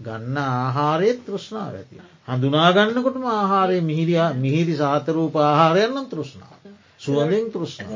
ගන්න 0.00 0.36
ආහාරයත් 0.38 1.20
තෘෂ්ණාව 1.24 1.74
ඇති. 1.74 1.96
හඳුනාගන්නකොටම 2.28 3.24
ආහාරය 3.30 3.80
මිහිරිය 3.82 4.22
මිහිරි 4.36 4.74
සාතරූප 4.76 5.34
ආහාරයන්නම් 5.38 6.06
තෘෂ්ණාව. 6.06 6.60
සුවඳෙන් 6.98 7.46
තෘෂ්ණ 7.48 7.88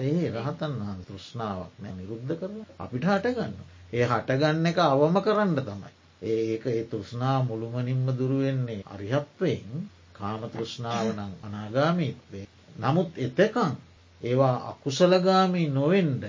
ඒ 0.00 0.30
රහතන් 0.32 0.74
වහන් 0.78 1.00
තෘෂ්ණාවක් 1.04 1.72
නෑ 1.78 1.94
නිරුද්ධ 1.94 2.34
කරලා 2.34 2.66
අපිට 2.78 3.06
හටගන්න. 3.06 3.54
ඒ 3.92 4.04
හටගන්න 4.04 4.66
එක 4.66 4.78
අවම 4.84 5.16
කරන්න 5.20 5.56
තමයි. 5.60 5.90
ඒක 6.28 6.64
ඒ 6.68 6.84
තෘෂ්ණා 6.86 7.38
මුළුමනින්ම 7.42 8.06
දුරුවෙන්නේ 8.12 8.86
අරිහත්වයෙන් 8.88 9.88
කාම 10.12 10.42
තෘෂ්ණාව 10.48 11.06
නං 11.10 11.32
අනාගාමීත්වේ. 11.42 12.46
නමුත් 12.76 13.10
එතකං 13.18 13.74
ඒවා 14.20 14.56
අකුසලගාමී 14.70 15.68
නොවෙන්ඩ 15.70 16.24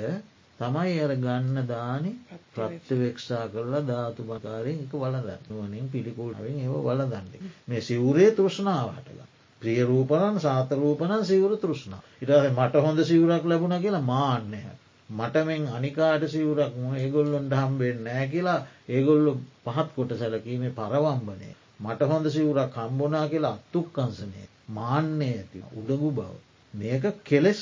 තමයි 0.60 0.96
අර 1.00 1.14
ගන්න 1.18 1.58
දානි 1.66 2.12
ප්‍රත්්‍යවේක්ෂා 2.54 3.46
කරලා 3.50 3.84
ධාතු 3.84 4.24
බකාරයෙන් 4.26 4.80
එක 4.80 4.94
වලද 4.96 5.30
නුවනින් 5.46 5.88
පිළිකුල්වෙන් 5.90 6.58
ඒව 6.58 6.74
වලදන්නේ 6.84 7.52
මේ 7.68 7.82
සිවරේ 7.84 8.32
තෘෂ්ණාවටග. 8.34 9.20
ප්‍රිය 9.62 9.80
රූපනන් 9.84 10.38
සාතරූපනන් 10.40 11.24
සිවර 11.26 11.54
තෘෂ්ණා 11.58 12.02
ඉට 12.22 12.32
මට 12.52 12.84
හොඳ 12.86 13.00
සිවරක් 13.04 13.46
ලැබුණ 13.46 13.78
කියලා 13.78 14.04
මාන්නය. 14.04 14.62
මට 15.10 15.46
මෙන් 15.46 15.64
අනිකාට 15.70 16.24
සිවරක් 16.28 16.74
ම 16.78 16.94
ඒගොල්ලොන්ට 16.96 17.54
හම්බෙන් 17.54 18.04
නෑ 18.04 18.28
කියලා 18.28 18.60
ඒගොල්ලො 18.90 19.32
පහත් 19.66 19.90
කොට 19.96 20.12
සැලකීමේ 20.18 20.74
පරවම්බනය. 20.74 21.50
මට 21.80 22.02
හොඳ 22.04 22.26
සිවරක් 22.30 22.78
හම්බොනා 22.78 23.26
කියලා 23.28 23.54
අත්තුක්කන්සනය 23.54 24.44
මාන්‍යය 24.70 25.34
ඇති 25.34 25.66
උඩගු 25.74 26.10
බව. 26.14 26.30
මේක 26.74 27.04
කෙලෙස් 27.24 27.62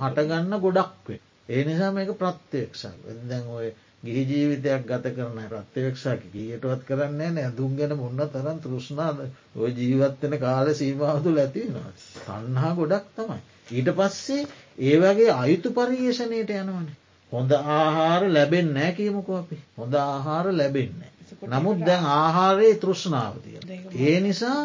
හටගන්න 0.00 0.60
ගොඩක්වේ. 0.60 1.20
ඒ 1.48 1.64
නිසා 1.64 1.90
මේක 1.92 2.10
ප්‍රත්්‍යයක්ෂක් 2.14 2.96
දැන් 3.28 3.44
ඔය 3.50 3.68
ගිහි 4.02 4.22
ජීවිතයක් 4.24 4.82
ගත 4.84 5.12
කරන 5.12 5.38
ප්‍රත්්‍යවක්ෂක් 5.46 6.22
ගියටවත් 6.32 6.82
කරන්නේ 6.84 7.30
නෑ 7.30 7.50
දුන්ගෙන 7.54 7.92
මුන්න 7.96 8.22
තරන් 8.28 8.58
තෘෂ්නාද 8.60 9.18
ඔය 9.56 9.70
ජීවත්වන 9.72 10.38
කාල 10.38 10.68
සීමාවතු 10.74 11.34
ඇතිවෙනවා. 11.36 11.90
තන්හා 12.26 12.72
ගොඩක් 12.74 13.06
තමයි. 13.16 13.40
ඊට 13.70 13.90
පස්සේ 13.94 14.42
ඒ 14.80 14.96
වගේ 14.98 15.30
අයුතු 15.34 15.72
පරියේෂණයට 15.72 16.50
යනවන. 16.52 16.88
හොඳ 17.32 17.50
ආහාර 17.52 18.22
ලැබෙන් 18.30 18.68
නෑ 18.72 18.92
කියමුක 18.92 19.28
අපි 19.32 19.56
හොඳ 19.76 19.94
ආහාර 19.96 20.46
ලැබෙන්නේ. 20.52 21.10
නමුත් 21.46 21.78
දැන් 21.80 22.04
ආහාරයේ 22.14 22.76
තෘෂ්ණාවතිය. 22.76 23.58
ඒ 24.00 24.18
නිසා 24.20 24.62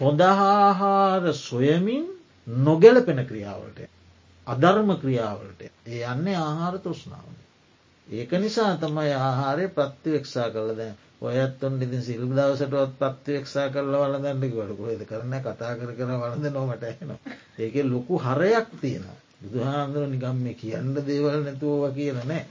හොඳ 0.00 0.20
ආහාර 0.22 1.34
සොයමින් 1.40 2.06
නොගැලපෙන 2.46 3.26
ක්‍රියාවට. 3.26 3.78
අධර්ම 4.46 4.90
ක්‍රියාවලට 4.96 5.60
ඒ 5.62 6.02
යන්නේ 6.06 6.36
ආහාර 6.38 6.78
තෘෂ්ණාව. 6.80 7.26
ඒක 8.08 8.32
නිසා 8.38 8.76
තමයි 8.76 9.12
ආහාරය 9.18 9.68
ප්‍රත්තිවක්ෂා 9.70 10.48
කල 10.50 10.70
දැ 10.74 10.92
ඔයත්තුන් 11.22 11.78
ඉතින් 11.78 12.02
සිල් 12.02 12.24
දවසටවත් 12.28 12.98
ප්‍රත්තිවක්ෂා 12.98 13.68
කරල 13.70 13.94
වලදන්නක 13.94 14.54
වඩකුේද 14.54 15.04
කරන 15.04 15.36
කතා 15.40 15.72
කර 15.74 15.92
කර 15.94 16.10
වලද 16.14 16.50
නොමට 16.50 16.84
එනවා. 16.84 17.18
ඒක 17.58 17.76
ලොකු 17.84 18.18
හරයක් 18.20 18.68
තියෙන. 18.80 19.06
බුදුහාන්දුර 19.42 20.04
නිකම් 20.08 20.36
මේ 20.38 20.54
කියන්න 20.54 20.92
දේවල් 21.02 21.40
නැතුවව 21.42 21.94
කියල 21.94 22.20
නෑ. 22.22 22.44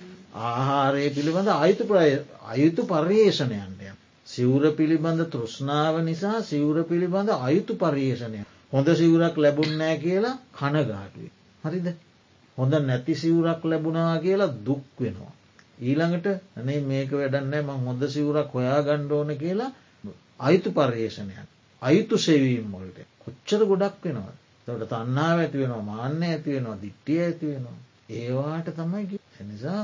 ආහාරය 0.44 1.06
පිළිබඳ 1.12 1.54
අයුතු 1.56 1.86
ප්‍රය 1.86 2.10
අයුතු 2.48 2.82
පර්යේෂණයන්ටය. 2.86 3.94
සිවුර 4.28 4.66
පිළිබඳ 4.74 5.22
තෘෂ්ණාව 5.28 6.02
නිසා 6.02 6.42
සිවුර 6.44 6.84
පිළිබඳ 6.86 7.30
අයුතු 7.40 7.78
පර්යේෂණය. 7.78 8.42
හොඳ 8.74 8.88
සිවුරක් 8.96 9.38
ලැබුන්නෑ 9.38 9.96
කියලා 10.00 10.36
කනගාටුවේ. 10.54 11.34
හරිද? 11.63 11.88
හොඳ 12.58 12.74
නැති 12.82 13.13
සිවුරක් 13.15 13.62
ලැබුණා 13.63 14.17
කියලා 14.17 14.51
දුක් 14.65 14.86
වෙනවා. 15.00 15.34
ඊළඟට 15.79 16.27
අනේ 16.58 16.79
මේක 16.82 17.12
වැඩන්නෑ 17.13 17.63
මං 17.63 17.79
හොඳ 17.82 18.03
සිවුරක් 18.10 18.51
හොයා 18.51 18.79
ගණ්ඩෝන 18.82 19.32
කියලා 19.38 19.72
අයිතු 20.39 20.70
පර්යේෂණයන් 20.72 21.48
අයුතු 21.82 22.15
සෙවීම් 22.17 22.65
මොලට 22.70 22.98
කොච්චර 23.20 23.62
ගොඩක් 23.65 24.03
වෙනවා 24.03 24.34
තොට 24.67 24.84
තන්නා 24.89 25.32
ඇති 25.34 25.58
වෙනවා 25.58 25.84
මාන්‍ය 25.84 26.25
ඇති 26.27 26.50
වෙනවා 26.50 26.77
දිට්ටිය 26.82 27.20
ඇති 27.22 27.46
වෙනවා. 27.48 27.77
ඒවාට 28.12 28.70
තමයි 28.72 29.20
නිසා 29.41 29.82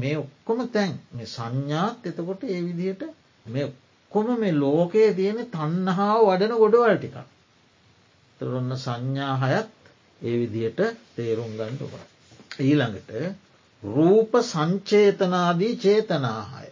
මේ 0.00 0.16
ඔක්කොම 0.16 0.60
තැන් 0.68 0.94
මේ 1.12 1.26
සංඥාත් 1.26 2.06
එතකොට 2.06 2.42
ඒ 2.44 2.60
විදිහට 2.62 3.02
මේ 3.46 3.66
ඔක්කොම 3.66 4.28
මේ 4.38 4.54
ලෝකයේ 4.54 5.10
තියෙන 5.14 5.40
තන්නහාාව 5.48 6.22
වඩන 6.28 6.56
ගොඩවල් 6.56 6.96
ටිකක්. 6.96 7.18
තරොන්න 8.40 8.72
සංඥා 8.76 9.34
හයත් 9.42 9.68
ඒ 10.22 10.36
විදිහට 10.40 10.80
තේරුම් 11.14 11.52
ගණ්ඩුවා. 11.52 12.06
ඊළඟට 12.60 13.10
රූප 13.82 14.32
සංචේතනාදී 14.42 15.74
චේතනාහය. 15.76 16.68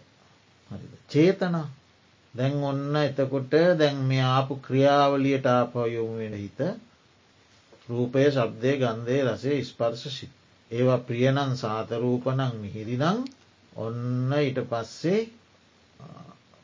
චේතනා. 1.09 1.67
දැන් 2.33 2.55
ඔන්න 2.63 2.95
එතකොට 2.97 3.53
දැන් 3.79 3.97
මේ 4.03 4.25
ආපු 4.27 4.53
ක්‍රියාවලියට 4.57 5.45
ආපයොමු 5.47 6.17
වෙන 6.17 6.35
හිත 6.35 6.59
රූපය 7.89 8.25
ශබ්දය 8.27 8.71
ගන්ධය 8.77 9.17
රසේ 9.25 9.59
ස්පර්ශ 9.63 10.07
සිත්. 10.09 10.33
ඒවා 10.71 10.99
ප්‍රියනං 10.99 11.57
සාතරූපනං 11.57 12.41
මිහිරිනං. 12.57 13.19
ඔන්න 13.75 14.33
ඊට 14.35 14.59
පස්සේ 14.65 15.21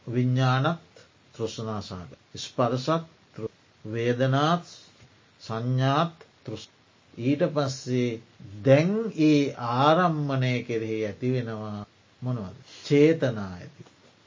විඤ්ඥානත් 0.07 1.01
තෘෂ්නාසාග 1.33 2.11
ස්පරසත් 2.35 3.39
වේදනාත් 3.85 4.65
සංඥාත් 5.41 6.24
ඊට 7.13 7.43
පස්සේ 7.49 8.21
දැන් 8.63 8.93
ඒ 9.21 9.53
ආරම්මණය 9.53 10.53
කෙරෙහි 10.63 10.97
ඇති 11.05 11.31
වෙනවා 11.31 11.85
මොනවද 12.21 12.57
චේතනා 12.83 13.51
ඇති. 13.51 13.83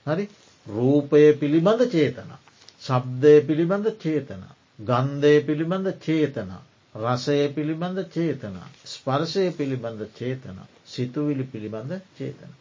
හරි 0.06 0.24
රූපය 0.66 1.24
පිළිබඳ 1.34 1.82
චේතනා. 1.88 2.38
ශබ්දය 2.84 3.34
පිළිබඳ 3.42 3.88
චේතනා. 3.96 4.54
ගන්ධය 4.80 5.34
පිළිබඳ 5.42 5.88
චේතනා. 5.98 6.62
රසය 6.94 7.38
පිළිබඳ 7.50 7.98
චේතනා. 8.08 8.68
ස්පර්ශය 8.86 9.44
පිළිබඳ 9.52 10.02
චේතනා. 10.14 10.66
සිතුවිලි 10.86 11.44
පිළිබඳ 11.44 11.92
චේතන. 12.16 12.52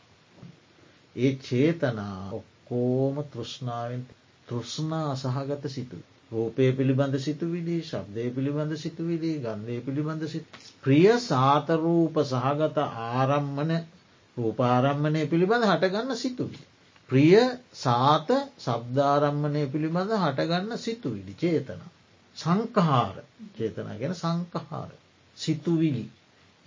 ඒ 1.16 1.34
චේතනා 1.40 2.18
ඔක්කෝම 2.32 3.16
තෘෂ්ණාවෙන් 3.26 4.04
තෘෂ්ණා 4.48 5.06
අසහගත 5.12 5.64
සිතුයි. 5.70 6.06
රූපය 6.32 6.72
පිළිබඳ 6.74 7.16
සිතුවිලි 7.18 7.78
ශබ්දය 7.82 8.24
පිළිබඳ 8.30 8.74
සිතුවිලි 8.76 9.32
ගන්ධය 9.40 9.78
පිළිබඳ 9.82 10.24
ප්‍රිය 10.84 11.08
සාතරූප 11.24 12.16
සහගත 12.24 12.78
ආරම්මන 13.04 13.72
රූපාරම්මණය 14.38 15.22
පිළිබඳ 15.26 15.64
හටගන්න 15.66 16.16
සිතුවිලි. 16.16 16.66
ප්‍රිය 17.10 17.36
සාත 17.74 18.30
සබ්ධාරම්මණය 18.60 19.64
පිළිබඳ 19.68 20.12
හටගන්න 20.16 20.78
සිතුවිලි 20.78 21.34
චේතන. 21.36 21.82
සංකහාර 22.36 23.16
චේතනා 23.56 23.96
ගැන 23.96 24.16
සංකහාර 24.16 24.92
සිතුවිලි. 25.38 26.06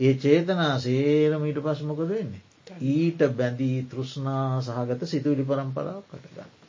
ඒ 0.00 0.14
චේතනා 0.16 0.72
සේරමීට 0.80 1.60
පස්මොකද 1.60 2.08
වෙන්නේ. 2.08 2.42
ඊට 2.88 3.20
බැඳී 3.34 3.76
තෘෂ්නා 3.84 4.62
සහගත 4.62 5.06
සිතුවිලි 5.06 5.44
පරම්පරාව 5.44 6.02
කටගන්න. 6.06 6.59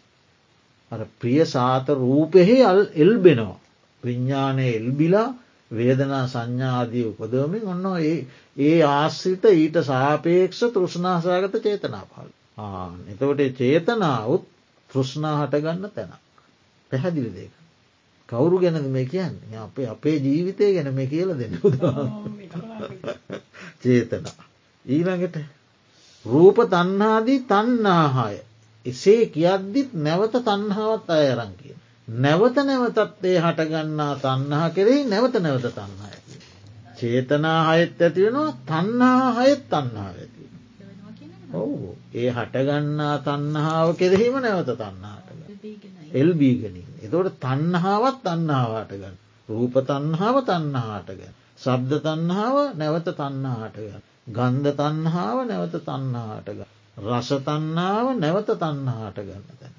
ප්‍රිය 0.92 1.46
සාත 1.46 1.88
රූපෙහි 1.90 2.64
අල් 2.64 2.80
එල්බෙනවා. 2.96 3.60
විඤ්ඥානය 4.04 4.66
එල්බිලා 4.70 5.30
වේදනා 5.72 6.28
සංඥාදී 6.28 7.06
උපදවමින් 7.06 7.68
ඔන්න 7.68 7.86
ඒ 8.00 8.18
ඒ 8.58 8.84
ආශ්‍රිත 8.86 9.46
ඊට 9.46 9.78
සාපේක්ෂ 9.84 10.62
තෘෂ්නාසාගත 10.70 11.56
චේතනා 11.60 12.06
පල්. 12.06 12.30
එතවට 13.08 13.58
චේතනාවත් 13.58 14.44
තෘෂ්නා 14.90 15.36
හටගන්න 15.40 15.92
තැනක්. 15.92 16.14
පැහැදිලි 16.92 17.32
දෙක. 17.32 17.54
කවුරු 18.30 18.60
ගැනද 18.60 18.88
මේ 18.88 19.06
කියන්න 19.06 19.36
අපේ 19.58 19.88
අපේ 19.88 20.18
ජීවිතය 20.18 20.74
ගැන 20.74 20.94
මේ 20.94 21.08
කියල 21.08 21.30
දෙන්න 21.36 21.54
චේතනා. 23.82 24.44
ඊළඟට 24.86 25.38
රූප 26.26 26.58
තන්නාදී 26.68 27.40
තන්නාහාය 27.46 28.38
එසේ 28.86 29.24
කියද්දිත් 29.28 29.94
නැවත 29.96 30.36
තන්හාවත් 30.42 31.10
අයරං 31.12 31.54
කිය. 31.56 31.76
නැවත 32.08 32.58
නැවතත් 32.62 33.26
ඒ 33.26 33.40
හටගන්නා 33.40 34.14
තන්හා 34.18 34.70
කෙරෙහි 34.72 35.02
නැවත 35.06 35.36
නැවත 35.38 35.68
තන්හා 35.70 36.08
ඇති. 36.08 36.36
චේතනා 36.98 37.60
හයත් 37.70 38.02
ඇති 38.02 38.22
වෙනවා 38.24 38.52
තන්හා 38.68 39.28
හයත් 39.38 39.64
තන්හා 39.70 40.12
ඇති. 40.12 40.44
ඔවු 41.54 41.96
ඒ 42.14 42.30
හටගන්නා 42.30 43.16
තන්හාාව 43.20 43.90
කෙරෙහිම 43.96 44.36
නැවත 44.40 44.72
තන්නාට 44.76 45.28
එල්බීගනින්. 46.14 46.88
එතොට 47.02 47.40
තන්හාවත් 47.40 48.18
තන්නාවාට 48.24 48.92
ගන්න. 48.94 49.18
රූප 49.50 49.76
තන්හාාව 49.84 50.38
තන්නාට 50.44 51.10
ගැන. 51.12 51.36
සබ්ද 51.58 51.92
තන්හාාව 52.02 52.58
නැවත 52.76 53.08
තන්නාට 53.14 53.76
ගන්න. 53.78 54.04
ගන්ධ 54.30 54.72
තන්හාාව 54.76 55.40
නැවත 55.46 55.76
තන්නාට 55.82 56.50
ගන්න. 57.02 57.12
රසතන්නාව 57.12 58.08
නැවත 58.18 58.50
තන්නාට 58.56 59.18
ගන්න 59.20 59.46
තැන. 59.54 59.76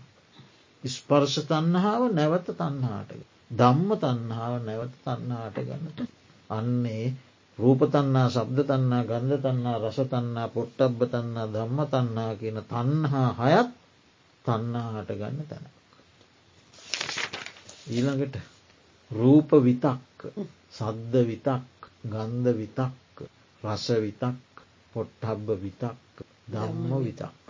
ස්පර්ශ 0.84 1.38
තන්නාව 1.46 2.08
නැවත 2.12 2.48
තන්නාට 2.52 3.12
දම්ම 3.52 3.90
තන්නාව 3.96 4.54
නැවත 4.62 4.94
තන්නාට 5.00 5.56
ගන්නට. 5.60 6.00
අන්නේ 6.50 7.04
රූපතන්නා 7.58 8.28
සබ්ද 8.30 8.64
තන්නා 8.64 9.02
ගන්ධ 9.04 9.40
තන්නා 9.40 9.76
රසතන්නා 9.80 10.48
පොට්ටබ්බ 10.48 11.00
තන්නා 11.06 11.46
ධම්ම 11.48 11.78
තන්නා 11.86 12.32
කියන 12.36 12.58
තන්හා 12.64 13.28
හයත් 13.40 13.70
තන්නාහට 14.44 15.10
ගන්න 15.12 15.46
තැන. 15.46 15.66
ඊළඟට 17.88 18.36
රූප 19.10 19.50
විතක් 19.60 20.26
සද්ද 20.70 21.14
විතක් 21.24 21.90
ගන්ධ 22.06 22.50
විතක් 22.54 23.22
රස 23.62 23.86
විතක් 24.00 24.64
පොට්ටබ්බ 24.94 25.48
විතක් 25.58 26.11
ධම්ම 26.52 26.92
විතක්ක. 27.00 27.48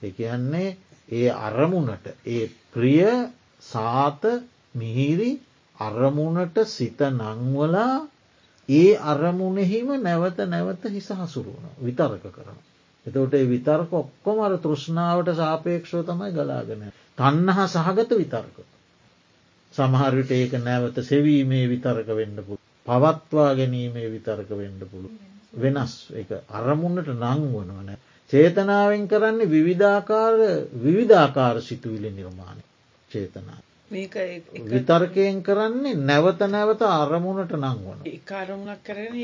එකයන්නේ 0.00 0.76
ඒ 1.10 1.30
අරමුණට 1.40 2.06
ඒ 2.28 2.44
ප්‍රිය 2.70 3.04
සාත 3.62 4.22
මිහිරි 4.74 5.30
අරමුණට 5.80 6.56
සිත 6.66 7.00
නංවලා 7.10 8.06
ඒ 8.68 8.96
අරමුණෙහිම 9.04 9.88
නැවත 9.98 10.38
නැවත 10.46 10.82
හිස 10.86 11.08
හසුරුවන 11.10 11.68
විතර්ක 11.80 12.24
කරන. 12.30 12.58
එතවට 13.06 13.34
විතර්ක 13.46 13.92
ඔක්කොම 13.94 14.40
අර 14.40 14.56
තෘෂ්ණාවට 14.58 15.30
සාපේක්ෂෝ 15.34 16.02
තමයි 16.04 16.32
ගලාගෙන. 16.32 16.82
තන්නහා 17.18 17.66
සහගත 17.68 18.10
විතර්ක. 18.14 18.56
සමහරවිට 19.74 20.30
ඒක 20.32 20.52
නැවත 20.60 20.96
සෙවීමේ 21.04 21.64
විතර්ක 21.68 22.08
වෙන්න 22.14 22.36
පුළ 22.40 22.60
පවත්වා 22.86 23.50
ගැනීමේ 23.54 24.08
විතර්ක 24.10 24.50
වෙන්න 24.52 24.80
පුළු. 24.82 25.08
වෙනස් 25.54 25.94
එක 26.14 26.30
අරමුණට 26.52 27.08
නං 27.10 27.42
වනවන 27.48 27.90
චේතනාවෙන් 28.32 29.08
කරන්නේ 29.08 29.50
විවිධාකාර 29.50 30.34
විවිධාකාර 30.76 31.56
සිතුවිලි 31.62 32.10
නිර්මාණය. 32.10 32.62
චේතනා. 33.10 33.60
විතර්කයෙන් 34.70 35.42
කරන්නේ 35.42 35.94
නැවත 36.02 36.40
නැවත 36.46 36.82
අරමුණට 36.90 37.52
නංවන 37.54 38.00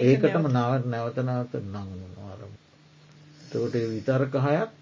ඒකටම 0.02 0.46
නවත්. 0.48 0.86
නැවත 0.86 1.18
නැවත 1.22 1.52
නංවන 1.64 2.14
අරම. 2.28 2.52
තකොට 3.50 3.74
විතර්ක 3.90 4.34
හයත් 4.46 4.72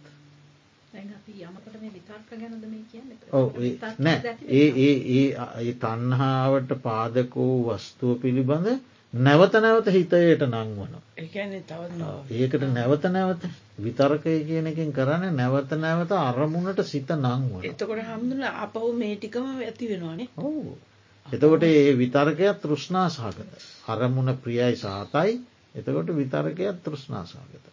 නෑ. 3.98 4.36
ඒ 4.50 4.68
ඒ 4.78 5.26
ඒ 5.58 5.74
තන්හාාවට 5.74 6.72
පාදකෝ 6.82 7.54
වස්තුව 7.68 8.20
පිළිබඳ 8.20 8.68
නැවත 9.12 9.52
නැවත 9.54 9.86
හිතයට 9.88 10.42
නංවන. 10.42 10.94
ඒකට 11.18 12.62
නැවත 12.66 13.04
නැවත 13.06 13.42
විතර්කය 13.78 14.36
කියන 14.42 14.66
එකින් 14.66 14.92
කරන්න 14.92 15.36
නැවත 15.36 15.74
නැවත 15.76 16.12
අරමුණට 16.12 16.80
සිත 16.84 17.10
නංවන. 17.10 17.60
එතකොට 17.62 18.00
හමුදුල 18.02 18.42
අපහු 18.44 18.92
මේටිකම 18.94 19.44
ඇති 19.58 19.88
වෙනවානේ 19.88 20.28
ඔහු. 20.38 20.78
එතකොට 21.26 21.62
ඒ 21.62 21.92
විතර්කයක් 21.94 22.58
තෘෂ්ණා 22.58 23.08
සහගත. 23.10 23.52
අරමුණ 23.86 24.36
ප්‍රියයි 24.36 24.76
සාතයි 24.76 25.40
එතකොට 25.74 26.08
විතර්කයක් 26.12 26.80
තෘෂ්ණා 26.82 27.24
සහගත. 27.26 27.66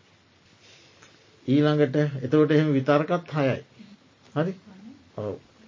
ඊළඟට 1.45 1.95
එතකොට 2.21 2.52
එහෙම 2.52 2.73
විතර්කත් 2.73 3.34
හයයි. 3.34 3.58
හරි 4.36 4.54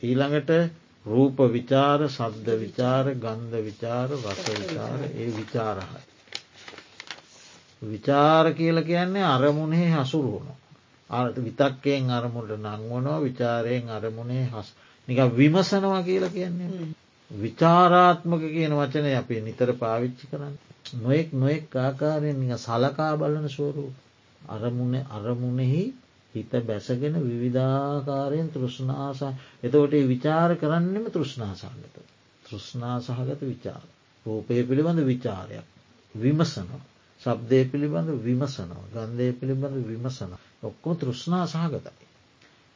ඊළඟට 0.03 0.51
රූප 1.06 1.38
විචාර 1.50 2.00
සද්ධ 2.08 2.50
විචාර 2.58 3.06
ගන්ධ 3.16 3.58
විචාර 3.60 4.10
රස 4.10 4.46
විචාර 4.54 5.00
ඒ 5.14 5.30
විචාරහයි. 5.32 6.02
විචාර 7.82 8.54
කියල 8.54 8.84
කියන්නේ 8.84 9.24
අරමුණෙහි 9.26 9.88
හසුරුවන. 9.94 10.48
අරත 11.10 11.36
විතක්කයෙන් 11.38 12.10
අරමුණට 12.12 12.52
නංවනෝ 12.58 13.20
විචාරයෙන් 13.22 13.90
අරමුණේ 13.90 14.46
හස් 14.48 14.68
නික 15.08 15.20
විමසනවා 15.32 16.04
කියල 16.04 16.26
කියන්නේ. 16.30 16.94
විචාරාත්මක 17.32 18.42
කියන 18.48 18.74
වචනය 18.74 19.16
අපි 19.16 19.42
නිතර 19.42 19.70
පාවිච්චි 19.76 20.28
කරන්න. 20.28 20.56
නොයෙක් 20.96 21.34
නොයෙක් 21.34 21.76
ආකාරයෙන් 21.78 22.58
සලකා 22.60 23.14
බලන 23.18 23.48
ස්වරූ 23.50 23.92
අරමුණ 24.42 24.96
අරමුණෙහි 25.10 25.84
හිත 26.36 26.52
බැසගෙන 26.62 27.15
විවිධාකාරයෙන් 27.22 28.50
තෘෂ්ණාසා 28.50 29.34
එතකොට 29.63 29.94
විචාර 30.08 30.52
කරන්නෙම 30.56 31.06
තෘෂ්ණාසාගත. 31.08 31.96
තෘෂ්ණා 32.44 33.00
සහගත 33.00 33.41
විචාර. 33.44 33.84
රූපය 34.26 34.63
පිළිබඳ 34.63 35.00
විචාරයක්. 35.04 35.65
විමසනවා. 36.15 36.82
ශබ්දය 37.22 37.60
පිළිබඳ 37.65 38.10
විමසනවා. 38.20 38.86
ගන්ධය 38.96 39.34
පිළිබඳ 39.34 39.76
විමසන. 39.86 40.32
ඔක්කොම 40.63 40.98
තෘෂ්ණා 40.98 41.46
සහගතයි. 41.48 42.08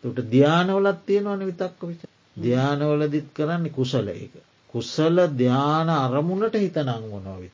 තුට 0.03 0.19
ධ්‍යානවලත් 0.27 0.99
තියෙනවන 1.05 1.41
විතක්ක 1.41 1.81
විච. 1.83 2.01
ධ්‍යානවලදිත් 2.37 3.27
කරන්නේ 3.33 3.71
කුසල 3.71 4.07
එක. 4.09 4.33
කුසල 4.73 5.17
ධ්‍යාන 5.33 5.89
අරමුණට 5.97 6.55
හිත 6.55 6.77
නංගොනොවිත්. 6.83 7.53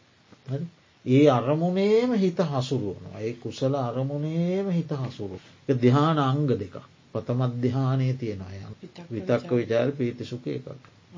ඒ 1.06 1.30
අරමුණේම 1.30 2.14
හිත 2.16 2.40
හසුරුවනවා. 2.40 3.20
ඒ 3.20 3.34
කුසල 3.36 3.74
අරමුණේම 3.76 4.72
හිත 4.72 4.92
හසුරු. 5.02 5.40
ධ්‍යාන 5.76 6.18
අංග 6.20 6.48
දෙක. 6.50 6.76
පතමත් 7.14 7.54
ධ්‍යානය 7.62 8.14
තියෙනවා 8.16 8.54
යන් 8.60 8.76
විතක්ක 9.10 9.52
විචාර 9.52 9.92
පීතිසුක 9.94 10.48
එකක්. 10.48 10.68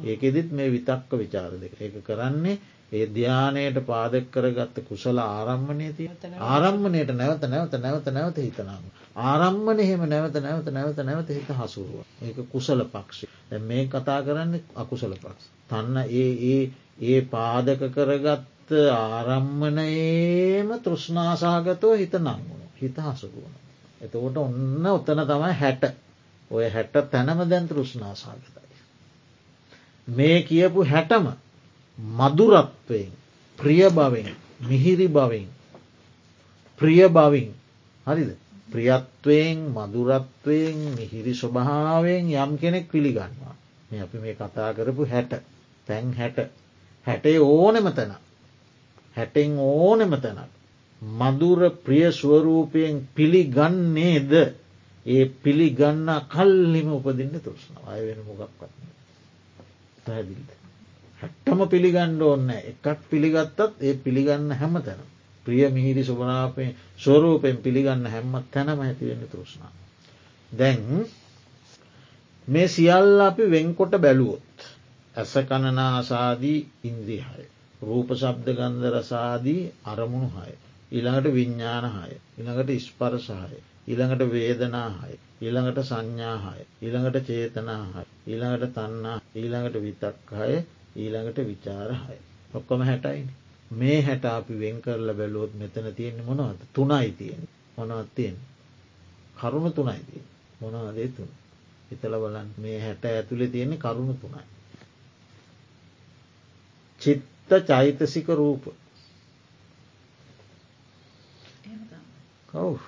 ඒකෙදිත් 0.03 0.51
මේ 0.51 0.69
විතක්ක 0.69 1.11
විචාර 1.13 1.51
දෙක. 1.55 1.73
ඒක 1.77 1.95
කරන්නේ 2.01 2.59
ඒ 2.91 3.05
ධ්‍යානයට 3.09 3.77
පාදක් 3.83 4.25
කරගත්ත 4.31 4.77
කුසල 4.83 5.17
ආරම්මණය 5.19 5.87
තිය 5.93 6.09
ආරම්මණයට 6.47 7.11
නැවත 7.13 7.43
නැවත 7.45 7.73
නැවත 7.77 8.07
නැවත 8.09 8.37
හිතනම්. 8.39 8.85
ආරම්මන 9.23 9.79
එහෙම 9.79 10.05
නැවත 10.05 10.35
නැවත 10.37 10.67
නැවත 10.69 10.99
නැවත 10.99 11.29
හිත 11.29 11.49
හසුරුව. 11.51 12.05
ඒක 12.21 12.37
කුසල 12.49 12.85
පක්ෂි. 12.85 13.27
මේ 13.61 13.83
කතා 13.87 14.19
කරන්න 14.21 14.53
අකුසල 14.75 15.13
පක්ෂ. 15.15 15.51
තන්න 15.69 15.97
ඒ 16.13 16.31
ඒ 16.47 16.61
ඒ 17.03 17.21
පාදක 17.27 17.81
කරගත්ත 17.91 18.52
ආරම්මනයේම 18.71 20.69
තෘෂ්නාසාගතව 20.79 21.95
හිත 21.95 22.13
නංගුණු 22.15 22.67
හිත 22.75 22.97
හසුරුවන. 22.97 23.53
එතකොට 24.01 24.37
ඔන්න 24.37 24.85
ඔත්තන 24.87 25.23
තමයි 25.23 25.53
හැට. 25.53 25.83
ඔය 26.51 26.69
හැට 26.69 26.93
තැනම 27.07 27.39
දැන් 27.45 27.67
තෘෂ්නාසාගතයි. 27.67 28.77
මේ 30.07 30.37
කියපු 30.43 30.85
හැටම 30.85 31.25
මදුරත්වයෙන් 31.97 33.11
ප්‍රිය 33.59 33.89
බවෙන් 33.89 34.29
මිහිරි 34.61 35.07
බවින් 35.09 35.49
ප්‍රිය 36.79 37.09
බවින් 37.09 37.51
හරිද? 38.07 38.31
ප්‍රියත්වයෙන් 38.69 39.59
මදුරත්වයෙන් 39.69 40.77
මිහිරි 40.93 41.33
ස්වභාවයෙන් 41.33 42.25
යම් 42.33 42.51
කෙනෙක් 42.57 42.85
පිළිගන්නවා. 42.87 43.55
මේ 43.89 44.01
අපි 44.01 44.17
මේ 44.17 44.35
කතා 44.35 44.73
කරපු 44.73 45.05
හැට 45.05 45.31
තැන් 45.87 46.13
හැට. 46.13 46.37
හැටේ 47.07 47.39
ඕනෙම 47.39 47.87
තැන 47.91 48.13
හැටෙන් 49.17 49.53
ඕනෙම 49.59 50.13
තැනක් 50.17 50.51
මදුර 51.01 51.61
ප්‍රිය 51.79 52.05
ස්වරූපයෙන් 52.11 52.95
පිළිගන්නේද 53.11 54.33
ඒ 55.05 55.23
පිළිගන්න 55.39 56.09
කල්ලිම 56.29 56.89
උපදින්න 56.93 57.39
තුෘෂ්ණ 57.39 57.77
අය 57.85 58.01
වෙන 58.01 58.19
මොගක්වත් 58.23 58.71
පැදිල්ද 60.03 60.49
හැට්ටම 61.21 61.65
පිළිගණ්ඩ 61.67 62.21
ඕන්න 62.23 62.53
එකක් 62.53 62.85
පිළිගත්තත් 63.09 63.59
ඒ 63.81 63.93
පිළිගන්න 63.99 64.51
හැම 64.53 64.75
තැන 64.81 65.03
ප්‍රිය 65.45 65.67
මිහිරි 65.69 66.03
සුභනාපය 66.03 66.65
ස්වරූපයෙන් 66.97 67.57
පිළිගන්න 67.57 68.05
හැම්මත් 68.05 68.47
තැනම 68.49 68.79
ඇතිවෙන්න 68.79 69.27
තෘෂ්ණ. 69.27 69.73
දැන් 70.51 71.05
මේ 72.47 72.67
සියල්ල 72.69 73.21
අපි 73.21 73.43
වෙන්කොට 73.47 73.93
බැලුවොත්. 73.97 74.55
ඇස 75.15 75.33
කණනාසාදී 75.41 76.59
ඉන්ද්‍රිහය. 76.83 77.43
රූප 77.83 78.09
ශබ්ද 78.13 78.47
ගන්ධ 78.53 78.87
රසාදී 78.91 79.71
අරමුණු 79.85 80.29
හය. 80.35 80.51
ඉළඟට 80.91 81.29
විඤ්ඥානහය. 81.31 82.15
ඉළඟට 82.37 82.69
ඉස්පරසහය. 82.71 83.59
ඊළඟට 83.87 84.23
වේදනාහය. 84.29 85.13
ඊළඟට 85.41 85.83
සංඥාහය. 85.83 86.61
ඊළඟට 86.81 87.25
චේතනාහය. 87.25 88.05
ඊළඟට 88.27 88.73
තන්නා 88.73 89.17
ඊළඟට 89.35 89.81
විතක්හය 89.81 90.51
ඊළඟට 90.95 91.39
විචාරහය. 91.43 92.17
ඔක්කොම 92.53 92.81
හැටයිනි. 92.81 93.33
මේ 93.71 94.01
හැට 94.01 94.25
අපි 94.27 94.59
වෙන් 94.59 94.81
කරල 94.81 95.09
බැලුවොත් 95.13 95.53
මෙතන 95.55 95.93
තියෙන්නේ 95.93 96.25
මොනවද 96.25 96.61
තුනයි 96.73 97.11
තියෙන 97.13 97.47
මොනවත් 97.77 98.09
තියෙන් 98.15 98.37
කරුණු 99.37 99.71
තුනයි 99.71 100.03
තිය 100.03 100.23
මොනවදේ 100.61 101.07
තුන් 101.07 101.29
හිතල 101.89 102.15
බලන් 102.15 102.49
මේ 102.57 102.79
හැට 102.81 103.05
ඇතුළේ 103.05 103.47
තියෙන්නේ 103.47 103.77
කරුණු 103.77 104.13
තුනයි. 104.13 104.43
චිත්ත 107.01 107.23
චෛතසික 107.49 108.27
රූප. 108.29 108.63
කව් 112.47 112.79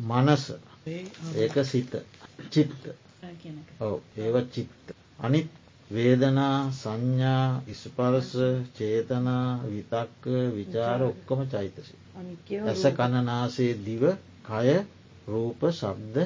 මනස. 0.00 0.44
ඒක 1.36 1.64
සිත. 1.64 1.92
චිත්ත. 2.50 2.82
ඔව 3.80 4.00
ඒව 4.16 4.36
චිත්ත. 4.50 4.94
අනිත් 5.18 5.48
වේදනා 5.90 6.70
සංඥා 6.72 7.62
ඉස්පරස 7.66 8.30
චේතනා 8.76 9.46
විතක්ක 9.64 10.24
විචාර 10.54 11.00
ඔක්කොම 11.02 11.40
චෛතසි. 11.46 11.94
ඇස 12.62 12.82
කණනාසේ 12.92 13.72
දිව 13.80 14.02
කය 14.44 14.68
රූප 15.26 15.60
ශබ්ද 15.70 16.16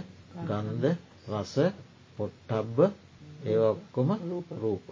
ගන්ධ. 0.40 0.97
රස 1.31 1.55
පොට්ටබ්බ 2.18 2.79
ඒ 3.45 3.59
ඔක්කොම 3.64 4.09
රූප. 4.53 4.85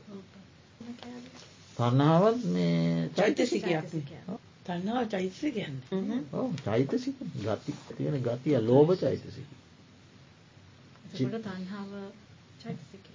තන්නාවත් 1.76 2.44
මේ 2.46 3.08
චෛතසිකයක් 3.12 3.86
තන්නාව 4.64 5.08
චෛතසිකයන් 5.08 5.74
චෛතසික. 6.60 7.16
ගති. 7.38 7.74
තියෙන 7.90 8.16
ගතිය 8.20 8.56
ලෝභ 8.60 8.92
චෛතසික. 8.96 9.48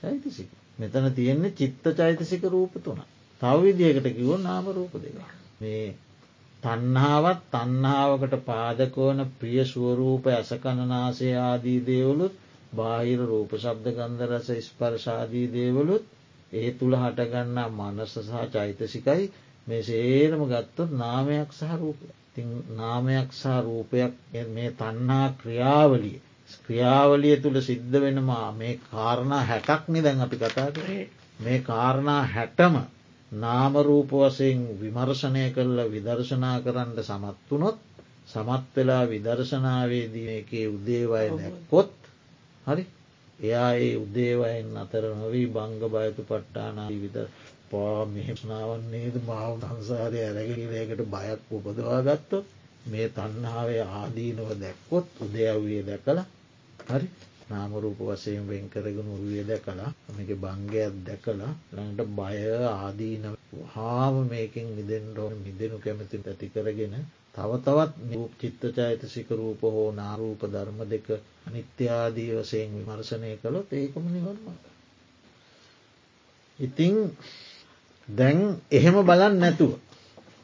චෛතසික. 0.02 0.50
මෙතන 0.78 1.14
තියෙන්නේ 1.14 1.52
චිත්ත 1.54 1.86
චෛතසික 1.94 2.44
රූප 2.46 2.74
තුන. 2.80 3.00
තව 3.42 3.62
විදිහකට 3.62 4.08
කිව්ව 4.12 4.34
නාම 4.40 4.66
රූප 4.70 4.94
දෙක. 4.96 5.16
මේ 5.60 5.96
තන්නාවත් 6.64 7.42
තන්නාවකට 7.52 8.36
පාදකවන 8.44 9.20
ප්‍රිය 9.36 9.62
ස්වරූප 9.66 10.26
ඇසකණනාසේ 10.30 11.36
ආදී 11.40 11.80
දේවලුත් 11.84 12.34
බාහිර 12.74 13.22
රූප 13.24 13.52
ශබ්ද 13.56 13.88
ගන්ධ 13.94 14.24
රස 14.30 14.50
ස්පර්ශාදී 14.66 15.48
දේවලුත් 15.52 16.15
ඒ 16.56 16.70
තුළ 16.74 16.96
හටගන්න 16.96 17.60
මනස 17.70 18.14
සහ 18.20 18.46
චෛතසිකයි 18.52 19.24
මේ 19.68 19.82
සේරම 19.84 20.42
ගත්තොත් 20.46 20.92
නාමයක් 20.94 21.50
සහ 21.52 21.74
රූපය. 21.76 22.08
ති 22.34 22.42
නාමයක් 22.74 23.30
සහ 23.32 23.46
රූපයක් 23.62 24.14
මේ 24.50 24.70
තන්නා 24.74 25.28
ක්‍රියාවලිය. 25.36 26.18
ක්‍රියාවලිය 26.60 27.36
තුළ 27.38 27.58
සිද්ධ 27.62 27.96
වෙනවා 27.98 28.48
මේ 28.54 28.80
කාරණා 28.86 29.44
හැටක් 29.44 29.84
නිදැන් 29.88 30.22
අපි 30.22 30.38
කතා 30.38 30.70
කරේ. 30.72 31.06
මේ 31.40 31.60
කාරණා 31.62 32.22
හැටම 32.26 32.76
නාමරූප 33.32 34.12
වසයෙන් 34.14 34.62
විමර්ශනය 34.80 35.46
කරල 35.52 35.80
විදර්ශනා 35.88 36.58
කරන්න 36.62 37.00
සමත් 37.02 37.38
වනොත් 37.52 37.78
සමත් 38.28 38.66
වෙලා 38.76 39.04
විදර්ශනාවේදී 39.06 40.30
එකේ 40.36 40.68
උදේවය 40.68 41.26
නැක්කොත් 41.32 41.92
හරි 42.68 42.84
එයා 43.40 43.72
ඒ 43.78 43.96
උදේවයෙන් 43.96 44.78
අතර 44.78 45.04
නොවී 45.14 45.48
බංග 45.48 45.82
බයතු 45.90 46.22
පට්ටානා 46.24 46.90
විද 46.96 47.18
පා 47.70 48.00
මෙහෙමනාවන්නේද 48.08 49.16
මාව 49.26 49.54
සංසාරය 49.62 50.20
ඇරගෙනලේකට 50.22 51.02
බයක් 51.08 51.42
උපදවා 51.52 52.00
ගත්තොත් 52.04 52.46
මේ 52.86 53.08
තන්නාවේ 53.10 53.84
ආදීනව 53.94 54.50
දැක්කොත් 54.60 55.08
උදයව්විය 55.22 55.82
දැකලා 55.84 56.26
හරි 56.90 57.08
නාමරූප 57.48 58.00
වසයෙන් 58.02 58.44
වෙන් 58.46 58.66
කරගෙන 58.70 59.08
උරුවිය 59.08 59.44
දැකලා 59.44 59.90
මේක 60.10 60.32
බංගයක් 60.38 60.94
දැකලා 61.04 61.52
ළඟට 61.72 62.10
බය 62.12 62.38
ආදීන 62.76 63.26
හාම 63.68 64.16
මේකින් 64.28 64.68
මිදෙන්ඩෝන 64.72 65.34
මිදෙනු 65.40 65.78
කැමති 65.78 66.18
ඇති 66.22 66.48
කරගෙන 66.50 66.96
තව 67.34 67.52
තවත් 67.60 67.92
නිරූප 68.02 68.34
චිත්තචෛතසික 68.40 69.30
රූප 69.32 69.62
හෝ 69.66 69.90
නාරූප 69.94 70.42
ධර්ම 70.46 70.80
දෙක 70.86 71.08
අනිත්‍යාදී 71.48 72.32
වසයෙන් 72.34 72.70
විමර්ශනය 72.76 73.32
කළොත් 73.38 73.70
ඒකම 73.72 74.06
නිවන්ම. 74.08 74.46
ඉතිං 76.60 76.96
දැන් 78.08 78.38
එහෙම 78.72 78.98
බලන් 79.02 79.36
නැතුව. 79.36 79.72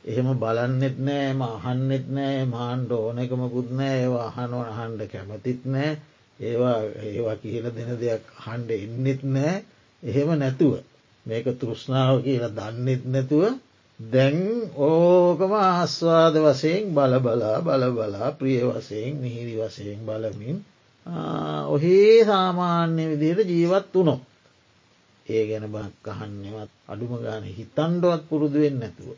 එහෙම 0.03 0.29
බලන්නෙත් 0.35 0.97
නෑ 0.99 1.33
මහන්නෙත් 1.33 2.05
නෑ 2.09 2.45
මාන්ඩ 2.47 2.91
ඕනකමකුත් 2.93 3.69
නෑ 3.71 3.95
ඒවා 3.97 4.27
අහනුව 4.29 4.63
අහන්ඩ 4.67 5.01
කැමතිත් 5.07 5.61
නෑ 5.67 5.91
ඒවා 6.41 6.77
ඒවා 7.05 7.37
කියල 7.37 7.65
දෙන 7.71 7.91
දෙයක් 7.97 8.23
හන්ඩ 8.37 8.69
එන්නෙත් 8.77 9.21
නෑ. 9.25 9.55
එහෙම 10.03 10.29
නැතුව 10.35 10.73
මේක 11.25 11.45
තෘෂ්ණාව 11.55 12.15
කියලා 12.21 12.55
දන්නෙත් 12.57 13.03
නැතුව 13.07 13.43
දැන් 13.99 14.39
ඕකම 14.79 15.51
ආස්වාද 15.63 16.35
වසයෙන් 16.39 16.83
බලබලා 16.91 17.57
බලබලා 17.61 18.29
ප්‍රිය 18.33 18.61
වසයෙන් 18.67 19.13
මිහිරි 19.17 19.55
වසයෙන් 19.59 19.99
බලමින් 20.01 20.57
ඔහේ 21.67 22.25
සාමාන්‍ය 22.25 23.03
විදියට 23.11 23.49
ජීවත් 23.49 23.87
වුණො 23.93 24.15
ඒ 25.27 25.43
ගැන 25.47 25.65
බක් 25.69 26.05
අහන්නෙවත් 26.09 26.71
අඩුම 26.87 27.13
ගාන 27.19 27.43
හිතන්ඩුවත් 27.49 28.23
පුරුදුවෙන් 28.29 28.75
නැතුව 28.79 29.09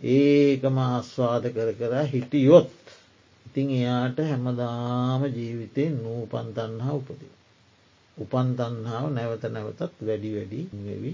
ඒකම 0.00 0.76
ආස්වාද 0.80 1.44
කර 1.50 1.70
කර 1.74 1.94
හිටියොත් 2.06 2.68
ඉතිං 3.56 3.70
එයාට 3.72 4.18
හැමදාම 4.20 5.22
ජීවිතයෙන් 5.26 5.94
නූපන් 5.96 6.48
තන්හා 6.52 6.92
උපදී. 6.92 7.32
උපන් 8.16 8.48
තන්හාාව 8.52 9.06
නැවත 9.10 9.44
නැවතත් 9.46 9.80
වැඩි 9.98 10.30
වැඩි 10.30 10.60
වෙවි 10.84 11.12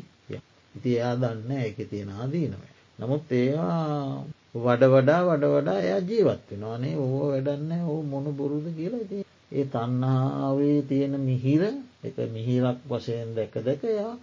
ඉති 0.75 0.91
එයා 0.93 1.15
දන්න 1.15 1.51
එක 1.61 1.79
තියෙන 1.85 2.11
ආදීනව. 2.13 2.63
නමුත් 2.99 3.31
ඒවා 3.33 4.25
වඩ 4.57 4.83
වඩා 4.87 5.21
වඩ 5.23 5.45
වඩා 5.53 5.79
එයා 5.81 6.01
ජීවත් 6.03 6.43
වෙනවානේ 6.51 6.95
ඕ 6.97 7.21
වැඩන්න 7.25 7.71
ඕ 7.85 8.01
මොන 8.05 8.27
බොරුද 8.33 8.67
කියලා 8.73 9.05
ති 9.05 9.19
ඒ 9.53 9.65
තන්නාවේ 9.67 10.81
තියෙන 10.85 11.15
මිහිර 11.21 11.63
එක 12.03 12.17
මිහිරක් 12.29 12.79
වශයෙන් 12.89 13.31
දැක 13.37 13.55
දැක 13.61 13.83
එයා 13.87 14.15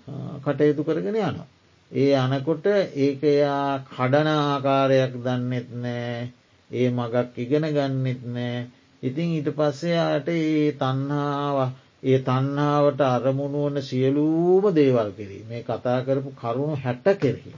කටයුතු 0.43 0.83
කරගෙන 0.83 1.15
යනවා. 1.17 1.47
ඒ 1.91 2.11
අනකොට 2.15 2.65
ඒක 2.97 3.23
එයා 3.25 3.79
කඩන 3.87 4.29
ආකාරයක් 4.29 5.13
දන්නෙත් 5.19 5.71
නෑ 5.77 6.19
ඒ 6.71 6.89
මගක් 6.89 7.35
ඉගෙන 7.37 7.65
ගන්නෙත් 7.69 8.21
නෑ 8.29 8.57
ඉතිං 9.03 9.29
ඊට 9.31 9.49
පස්සෙයාට 9.51 10.27
ඒ 10.29 10.71
තන්හාාව 10.73 11.59
ඒ 12.01 12.19
තන්නාවට 12.19 13.01
අරමුණුවන 13.03 13.77
සියලූම 13.81 14.65
දේවල් 14.73 15.09
කෙරී 15.13 15.43
මේ 15.45 15.63
කතා 15.63 15.99
කරපු 16.01 16.29
කරුණු 16.33 16.75
හැට 16.77 17.07
කෙරෙහි. 17.15 17.53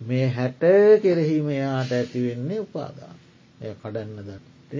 මේ 0.00 0.26
හැට 0.28 0.62
කෙරෙහිම 1.02 1.48
එයාට 1.50 1.90
ඇතිවෙන්නේ 1.92 2.60
උපාදාන 2.60 3.16
එය 3.60 3.72
කඩන්න 3.76 4.18
ද. 4.26 4.30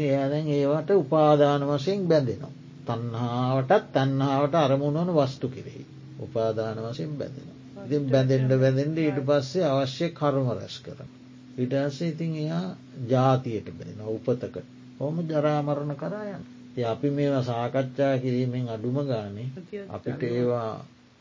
එයාදැන් 0.01 0.47
ඒවට 0.49 0.91
උපාදාන 0.97 1.67
වශයෙන් 1.69 2.07
බැඳෙනවා. 2.07 2.53
තන්හාාවටත් 2.87 3.91
තන්හාාවට 3.95 4.55
අරමුණුවන 4.57 5.11
වස්තු 5.13 5.47
කෙරෙහි. 5.49 5.85
උපාදාන 6.21 6.77
වශයෙන් 6.85 7.13
බැඳෙන. 7.15 7.49
ඉතින් 7.85 8.05
බැඳෙන්ඩ 8.09 8.53
බැඳෙන්ට 8.57 8.99
ඊට 8.99 9.21
පස්සේ 9.25 9.67
අවශ්‍ය 9.69 10.07
කරුම 10.13 10.49
රැස් 10.53 10.77
කරන. 10.81 11.11
ඉටස 11.57 12.01
ඉතින් 12.03 12.35
එයා 12.37 12.67
ජාතියට 13.09 13.69
බැෙන 13.73 14.01
උපතකට 14.09 14.57
හොම 14.99 15.17
ජරාමරණ 15.25 15.97
කරායන්. 15.97 16.43
අපි 16.85 17.11
මේවා 17.11 17.43
සාකච්ඡා 17.45 18.19
කිරීමෙන් 18.19 18.69
අඩුම 18.69 18.97
ගානේ 19.05 19.49
අපිට 19.89 20.23
ඒවා 20.25 20.71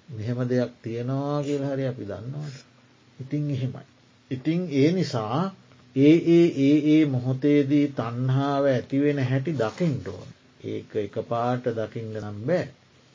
මෙහෙම 0.10 0.40
දෙයක් 0.46 0.72
තියෙනවා 0.82 1.38
කියල 1.42 1.64
හරි 1.64 1.86
අපි 1.88 2.04
දන්නවාට. 2.04 2.58
ඉතිං 3.20 3.50
එහෙමයි. 3.50 3.86
ඉතිං 4.32 4.62
ඒ 4.74 4.92
නිසා 4.92 5.40
ඒ 5.96 6.16
ඒ 6.30 6.48
ඒ 6.60 6.78
ඒ 6.90 7.04
මොහොතේදී 7.08 7.88
තන්හාාව 7.92 8.66
ඇතිවෙන 8.68 9.20
හැටි 9.24 9.52
දකිින්ටෝන්. 9.56 10.30
ඒක 10.66 10.96
එක 10.98 11.16
පාට 11.30 11.66
දකිින්ට 11.72 12.18
නම් 12.20 12.40
බෑ. 12.48 12.66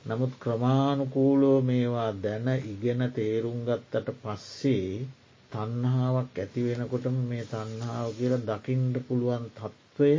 නමුත් 0.05 0.33
ක්‍රමාණුකූලෝ 0.41 1.59
මේවා 1.63 2.11
දැන 2.23 2.49
ඉගෙන 2.67 3.03
තේරුම් 3.13 3.59
ගත්තට 3.65 4.09
පස්සේ 4.23 5.07
තන්හාාවක් 5.53 6.37
ඇති 6.37 6.61
වෙනකොටම 6.65 7.17
මේ 7.29 7.45
තන්හාාව 7.47 8.11
කියලා 8.15 8.47
දකිින්ට 8.51 8.97
පුළුවන් 9.07 9.45
තත්ත්වය 9.53 10.13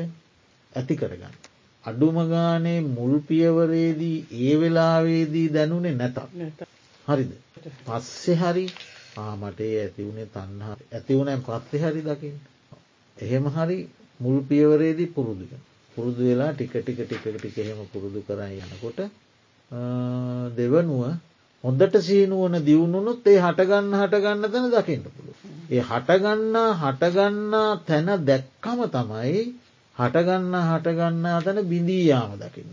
ඇති 0.73 0.95
කරගන්න. 0.95 1.35
අඩුමගානේ 1.85 2.79
මුල් 2.89 3.13
පියවරේදී 3.21 4.17
ඒ 4.41 4.55
වෙලාවේදී 4.57 5.47
දැනුනේ 5.49 5.95
නැතත්. 5.95 6.17
හරිද? 7.07 7.31
පස්සෙ 7.79 8.33
හරි 8.35 8.65
ආමටේ 9.19 9.71
ඇතිවුණේ 9.77 10.27
තන්හා 10.27 10.75
ඇතිවුණැන් 10.91 11.41
පත්සෙ 11.41 11.77
හරි 11.83 12.01
දකිින් 12.03 12.35
එහෙම 13.17 13.45
හරි 13.49 13.77
මුල් 14.19 14.37
පියවරේදී 14.43 15.09
පුරුදුක 15.09 15.51
පුරුදු 15.95 16.21
වෙලා 16.23 16.51
ටික 16.53 16.73
ටික 16.75 16.99
ටික 17.01 17.25
ටික 17.33 17.57
එහෙම 17.57 17.79
පුරුදු 17.87 18.19
කරයි 18.21 18.59
යනකොට 18.65 18.99
දෙවනුව 20.55 21.03
හොඳට 21.63 21.95
සීනුවන 22.01 22.55
දියුණුනුත් 22.61 23.25
ඒ 23.25 23.39
හටගන්න 23.39 23.95
හටගන්න 23.95 24.43
තැන 24.45 24.67
දකින්න 24.73 25.03
පුළුව. 25.07 25.37
ඒ 25.69 25.81
හටගන්නා 25.81 26.69
හටගන්නා 26.81 27.71
තැන 27.83 28.09
දැක්කම 28.23 28.79
තමයි 28.89 29.41
හටගන්න 29.95 30.53
හටගන්නා 30.67 31.39
තැන 31.41 31.59
බිඳීයාම 31.65 32.31
දකින්න 32.37 32.71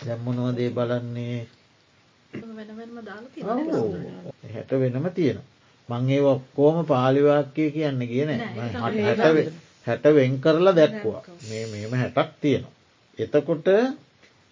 දැම්මනවදේ 0.00 0.70
බලන්නේ? 0.70 1.40
හැට 4.48 4.70
වෙනම 4.74 5.06
තියෙන. 5.12 5.40
මං 5.88 6.10
ඒ 6.10 6.20
ඔක්කෝම 6.26 6.76
පාලිවාක්‍යය 6.86 7.70
කියන්න 7.70 8.00
කියන 8.04 8.30
හැට 9.86 10.04
වෙන් 10.10 10.32
කරලා 10.40 10.74
දැක්වා 10.74 11.22
මේ 11.48 11.64
මේම 11.66 11.92
හැටක් 11.94 12.30
තියෙනවා. 12.40 12.74
එතකොට 13.18 13.68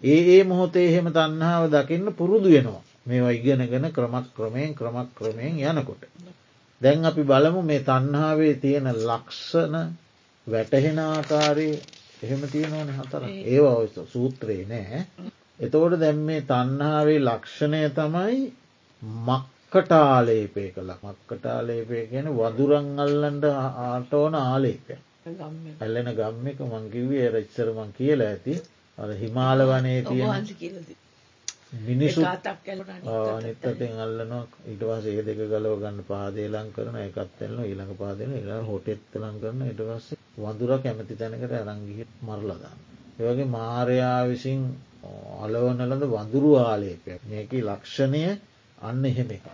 ඒ 0.03 0.21
ඒ 0.33 0.43
මොහොතේ 0.45 0.87
එහෙම 0.87 1.07
තන්නාව 1.11 1.65
දකින්න 1.71 2.07
පුරුදු 2.13 2.49
වෙනවා 2.49 2.83
මේවා 3.07 3.31
ඉගෙනගෙන 3.31 3.87
ක්‍රමක් 3.93 4.27
ක්‍රමයෙන් 4.37 4.75
ක්‍රමක් 4.75 5.09
ක්‍රමයෙන් 5.15 5.55
යනකොට. 5.71 6.03
දැන් 6.81 7.05
අපි 7.05 7.23
බලමු 7.23 7.63
මේ 7.63 7.81
තන්හාාවේ 7.81 8.55
තියෙන 8.57 8.89
ලක්ෂණ 9.01 9.75
වැටහෙන 10.47 10.99
ආකාරයේ 11.01 11.81
එහෙම 12.23 12.43
තියෙනවන 12.47 12.91
හතර 12.93 13.23
ඒවා 13.47 13.75
ඔය 13.75 13.89
සූත්‍රයේ 14.07 14.65
නෑ. 14.67 15.03
එතකොට 15.61 15.99
දැම් 16.01 16.23
මේ 16.29 16.41
තන්හාාවේ 16.43 17.21
ලක්ෂණය 17.21 17.83
තමයි 17.91 18.39
මක්කටාලේපය 19.27 20.65
කළ 20.71 20.91
මක්කටාලේපය 21.03 22.07
ගැන 22.13 22.33
වදුරං 22.37 22.89
අල්ලන්ඩ 23.01 23.45
ආටෝන 23.85 24.35
ආලේපය. 24.37 24.95
ඇල්ලෙන 25.81 26.11
ගම්ම 26.15 26.47
එක 26.49 26.61
මංකිවේ 26.67 27.29
රච්චරමං 27.31 27.91
කියලා 27.93 28.33
ඇති 28.33 28.61
හිමාල 28.99 29.61
වනේ 29.65 30.03
තියෙන 30.05 30.97
මිනිසු 31.81 32.21
නිත්තතෙන් 32.21 33.99
අල්ලනවා. 33.99 34.47
ඉටවාස 34.67 35.05
ඒ 35.07 35.23
දෙක 35.23 35.41
ගලව 35.45 35.75
ගන්න 35.81 36.05
පාදේලං 36.05 36.69
කරන 36.73 36.97
එකත්වෙල්න්න 36.99 37.65
ඊළඟ 37.65 37.95
පාදන 37.97 38.33
ඉලා 38.35 38.63
හොටෙත්තලං 38.65 39.37
කරන 39.41 39.61
ඉටවස්ස 39.65 40.15
වදුර 40.39 40.73
කැමති 40.81 41.15
තැනකට 41.15 41.53
අරංගිහි 41.55 42.07
මරලදාන්න. 42.23 42.79
ඒවගේ 43.19 43.49
මාරයා 43.49 44.21
විසින් 44.27 44.61
අලවනලද 45.39 46.05
වඳුරු 46.07 46.53
ආලේපයක්. 46.59 47.21
මේක 47.27 47.53
ලක්ෂණය 47.63 48.23
අන්න 48.79 49.05
එහෙම 49.05 49.31
එක 49.31 49.45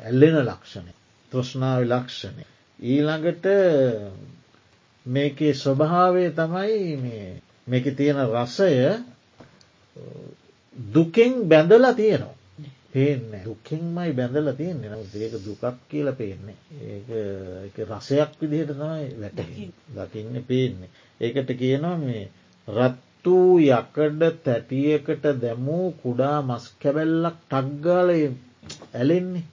ඇල්ලෙන 0.00 0.36
ලක්ෂණය. 0.42 0.92
තෘෂ්ණාව 1.32 1.80
ලක්ෂණය. 1.84 2.44
ඊළඟට 2.80 3.46
මේකේ 5.06 5.54
ස්වභාවය 5.54 6.24
තමයි 6.32 7.42
මේක 7.66 7.86
තියෙන 7.96 8.18
රසය 8.26 8.72
දුකෙන් 10.76 11.32
බැඳලා 11.44 11.94
තියෙනවා. 11.94 12.34
පේන්න 12.92 13.32
දුකෙන්මයි 13.44 14.12
බැඳල 14.12 14.48
තියෙන්නේ 14.52 14.90
නම් 14.90 15.02
ඒක 15.16 15.34
දුකක් 15.44 15.64
කියල 15.88 16.08
පේන්නේ 16.12 16.56
ඒක 16.86 17.76
රසයක් 17.88 18.30
විදිහට 18.40 18.72
තමයි 18.72 19.06
වැට 19.16 19.40
දකින්න 19.96 20.36
පේන්නේ. 20.44 20.90
ඒකට 21.20 21.50
කියනවා 21.54 21.96
මේ 21.98 22.22
රත්තු 22.68 23.36
යකඩ 23.60 24.22
තැටියකට 24.44 25.24
දැමූ 25.42 25.86
කුඩා 26.02 26.38
මස් 26.42 26.64
කැබැල්ලක් 26.80 27.38
ටක්ගාලය 27.44 28.20
ඇලෙන්නේ 28.94 29.44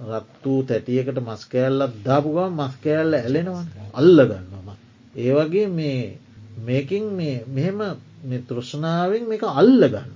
රත්වූ 0.00 0.60
තැටියකට 0.64 1.18
මස්කෑල්ලක් 1.20 1.94
දාපුගම 2.04 2.58
මස්කෑල්ල 2.58 3.12
ඇලෙනවා 3.14 3.64
අල්ල 3.94 4.18
ගන්නම. 4.24 4.68
ඒවගේ 5.18 5.68
මේ 5.70 6.00
මේකින් 6.58 7.04
මෙහෙම 7.48 7.80
තෘෂ්ණාවෙන් 8.42 9.24
මේක 9.24 9.42
අල්ල 9.42 9.82
ගන්න. 9.84 10.10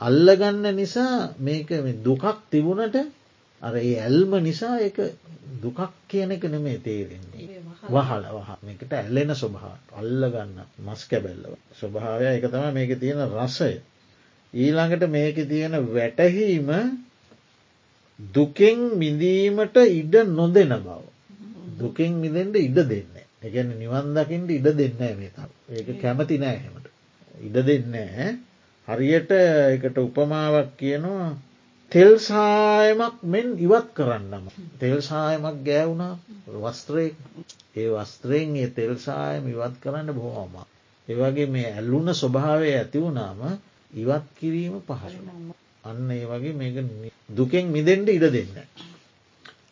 අල්ලගන්න 0.00 0.66
නිසා 0.74 1.34
මේක 1.38 1.68
දුකක් 2.02 2.24
තිබුණට 2.50 2.96
අර 3.62 3.74
ඒ 3.76 3.96
ඇල්ම 3.98 4.32
නිසා 4.40 4.78
එක 4.80 4.98
දුකක් 5.62 5.80
කියන 6.06 6.30
එක 6.30 6.44
නෙමේ 6.44 6.78
තේරෙන්නේ. 6.78 7.60
වහල 7.86 8.24
වහ 8.30 8.50
මේකට 8.62 8.92
ඇල්ලෙන 8.92 9.34
ස්වභාව 9.34 9.78
අල්ලගන්න 9.94 10.58
මස් 10.80 11.02
කැබැල්ලව. 11.06 11.56
ස්වභාවය 11.72 12.26
එක 12.28 12.46
තම 12.46 12.66
මේක 12.72 12.92
තියෙන 12.96 13.22
රසය. 13.30 13.72
ඊළඟට 14.54 15.08
මේක 15.08 15.36
තියෙන 15.44 15.74
වැටහීම 15.88 16.70
දුකෙන් 18.20 18.78
මිදීමට 18.96 19.76
ඉඩ 19.76 20.14
නොදෙන 20.28 20.72
බව. 20.78 21.00
දුකෙන් 21.78 22.12
මිදෙන්ට 22.16 22.56
ඉඩ 22.58 22.78
දෙන්න. 22.84 23.14
එකන 23.44 23.68
නිවන්දකින්ට 23.74 24.50
ඉඩ 24.50 24.68
දෙන්න 24.74 24.96
මේ 25.14 25.30
ඒක 25.70 25.88
කැමති 26.00 26.36
නෑහෙමට. 26.38 26.86
ඉඩ 27.40 27.56
දෙන්නෑ 27.62 28.28
හරියට 28.88 29.30
එකට 29.32 29.98
උපමාවක් 29.98 30.70
කියනවා 30.76 31.28
තෙල්සායමක් 31.92 33.16
මෙන් 33.24 33.48
ඉවත් 33.58 33.88
කරන්නම. 33.92 34.46
තෙල්සායමක් 34.78 35.58
ගෑවුණා 35.62 36.14
වස්ත්‍රය 36.56 37.06
ඒ 37.74 37.88
වස්ත්‍රයෙන් 37.90 38.56
ඒ 38.56 38.70
තෙල්සායම 38.70 39.44
ඉවත් 39.48 39.74
කරන්න 39.82 40.10
බොහොම. 40.12 40.54
ඒවගේ 41.08 41.48
මේ 41.48 41.68
ඇල්ලුන 41.70 42.08
ස්වභාවය 42.14 42.68
ඇතිවුණාම 42.72 43.40
ඉවත් 43.92 44.26
කිරීම 44.36 44.74
පහසු. 44.82 45.20
අන්න 45.84 46.10
ඒ 46.10 46.24
වගේ 46.26 46.54
මේක 46.54 46.76
දුකෙන් 47.30 47.66
මිදෙන්ට 47.68 48.08
ඉඩ 48.08 48.26
දෙන්න. 48.30 48.52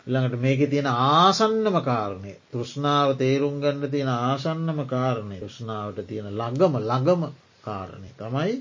ළඟට 0.07 0.39
මේක 0.39 0.61
තියෙන 0.67 0.87
ආසන්නම 0.87 1.77
කාරණය 1.81 2.35
තෘෂ්ණාව 2.49 3.17
තේරුම් 3.17 3.61
ගන්න 3.61 3.91
තියෙන 3.91 4.09
ආසන්නම 4.11 4.79
කාරණය 4.87 5.39
ෘෂ්ණාවට 5.41 6.07
තියෙන 6.07 6.29
ළඟම 6.31 6.75
ළඟම 6.81 7.23
කාරණය 7.63 8.11
තමයි 8.17 8.55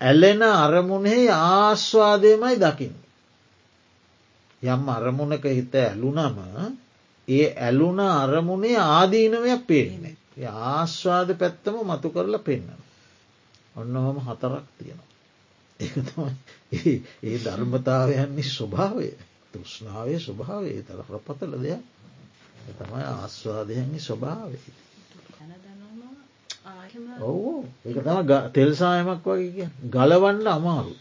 ඇලෙන 0.00 0.42
අරමුණෙහි 0.42 1.28
ආස්වාදයමයි 1.30 2.56
දකින්න. 2.56 2.96
යම් 4.62 4.88
අරමුණක 4.88 5.44
හිත 5.46 5.74
ඇලුනම 5.76 6.38
ඒ 7.28 7.46
ඇලුන 7.56 8.00
අරමුණේ 8.00 8.78
ආදීනවයක් 8.78 9.62
පේන්නේ. 9.64 10.16
ආස්වාද 10.42 11.30
පැත්තම 11.34 11.76
මතු 11.84 12.10
කරලා 12.10 12.38
පෙන්න්න. 12.40 12.80
ඔන්න 13.76 13.94
හොම 13.96 14.18
හතරක් 14.20 14.66
තියෙනවා. 14.74 16.30
ඒ 16.72 16.94
ඒ 17.22 17.38
ධර්මතාවයන්නේ 17.38 18.50
ස්වභාවය 18.50 19.08
තෘෂ්ණාවේ 19.54 20.20
ස්වභාවේ 20.20 20.80
තර 20.84 21.00
ප්‍රපතල 21.04 21.54
දෙයක් 21.60 21.82
තමයි 22.72 23.04
ආස්වාදයන්ගේ 23.06 24.00
ස්වභාවේ. 24.00 24.74
ඔවු 27.22 27.52
එක 27.84 27.96
තම 27.98 28.18
තෙල්සායමක් 28.52 29.26
වගේ 29.26 29.66
ගලවන්න 29.90 30.46
අමාරු. 30.48 30.94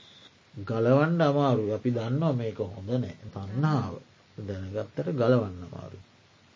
ගලවන්ඩ 0.62 1.22
අමාරු 1.24 1.64
අපි 1.72 1.90
දන්නවා 1.92 2.34
මේක 2.34 2.58
හොඳ 2.68 2.90
නෑ 2.94 3.16
තන්නාව 3.28 3.94
දැනගත්තට 4.38 5.08
ගලවන්න 5.14 5.62
අමාරු. 5.64 6.00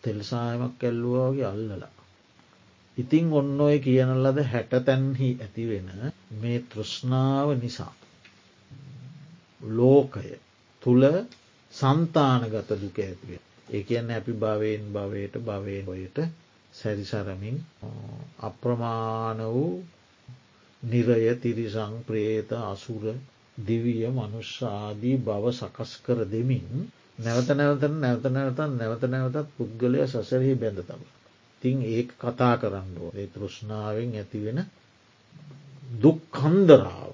තෙල්සායමක් 0.04 0.80
ඇල්ලුවාගේ 0.80 1.46
අල්ලලා. 1.46 1.94
ඉතිං 2.96 3.26
ඔන්න 3.32 3.60
ඔය 3.60 3.76
කියන 3.78 4.10
ලද 4.16 4.38
හැට 4.44 4.72
තැන්හි 4.82 5.30
ඇතිවෙන 5.36 5.88
මේ 6.40 6.58
තෘෂ්ණාව 6.66 7.48
නිසා. 7.56 7.92
ලෝකය 9.60 10.30
තුළ 10.82 11.04
සන්තානගත 11.78 12.70
දුක 12.76 12.98
ඇතිවේ. 12.98 13.40
ඒ 13.68 13.82
කියන්න 13.82 14.10
අපි 14.10 14.32
භවයෙන් 14.34 14.84
භවයට 14.90 15.34
භවය 15.42 15.76
හොයට 15.82 16.18
සැරිසරමින් 16.74 17.56
අප්‍රමාණ 18.40 19.40
වූ 19.48 19.72
නිරය 20.82 21.34
තිරිසං 21.36 21.94
ප්‍රේත 22.02 22.50
අසුර 22.64 23.04
දිවිය 23.58 24.02
මනුෂ්‍යාදී 24.08 25.16
බව 25.18 25.44
සකස් 25.52 25.92
කර 25.98 26.18
දෙමින් 26.26 26.68
නැවත 27.18 27.48
නැවත 27.50 27.82
නැවත 27.94 28.24
නැවතන් 28.28 28.72
නැවත 28.76 29.02
නැවතත් 29.06 29.48
පුද්ගලය 29.54 29.98
සසරහි 30.06 30.54
බැඳ 30.54 30.80
තබ. 30.80 31.02
තිං 31.62 31.78
ඒ 31.84 32.02
කතා 32.14 32.54
කරන්නෝ 32.56 33.10
ඒ 33.12 33.26
තෘෂ්ණාවෙන් 33.28 34.12
ඇතිවෙන 34.14 34.60
දුක් 35.96 36.18
කන්දරාව 36.32 37.12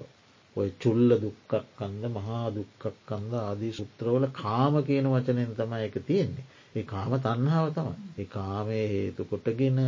ඔය 0.55 0.69
චුල්ල 0.79 1.09
දුක්කක් 1.17 1.51
කන්ද 1.77 2.03
මහා 2.09 2.47
දුක්කක් 2.49 2.83
කන්ද 3.05 3.33
ආදී 3.39 3.73
සුත්‍රවල 3.73 4.25
කාම 4.33 4.73
කියන 4.83 5.07
වචනයෙන් 5.07 5.51
තමයි 5.53 5.83
එක 5.83 5.97
තියෙන්නේ. 6.01 6.45
ඒ 6.75 6.85
කාම 6.85 7.11
තන්හාව 7.19 7.67
තමයි. 7.73 7.95
ඒ 8.17 8.27
කාමය 8.27 8.79
හේතු 8.87 9.21
කොටගෙන 9.23 9.79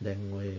දැන් 0.00 0.22
ඔය 0.32 0.50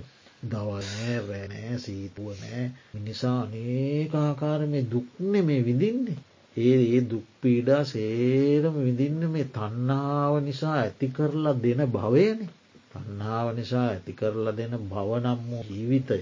දවනෑ 0.44 1.16
රැනෑ 1.22 1.78
සීතුව 1.78 2.28
නෑ 2.36 2.66
මිනිසා 2.94 3.38
අනේකාකාර 3.42 4.62
මේ 4.68 4.84
දුක්න 4.86 5.34
මේ 5.44 5.62
විඳින්නේ. 5.62 6.20
ඒ 6.58 6.78
ඒ 6.88 7.02
දුක්පීඩා 7.06 7.84
සේරම 7.86 8.76
විඳින්න 8.80 9.22
මේ 9.30 9.48
තන්නාව 9.52 10.34
නිසා 10.42 10.76
ඇති 10.76 11.08
කරලා 11.10 11.56
දෙන 11.56 11.82
භවයන. 11.88 12.40
තන්නාව 12.92 13.48
නිසා 13.56 13.88
ඇති 13.88 14.14
කරලා 14.14 14.56
දෙන 14.56 14.74
භවනම් 14.86 15.40
වූ 15.48 15.64
ජීවිතය 15.70 16.18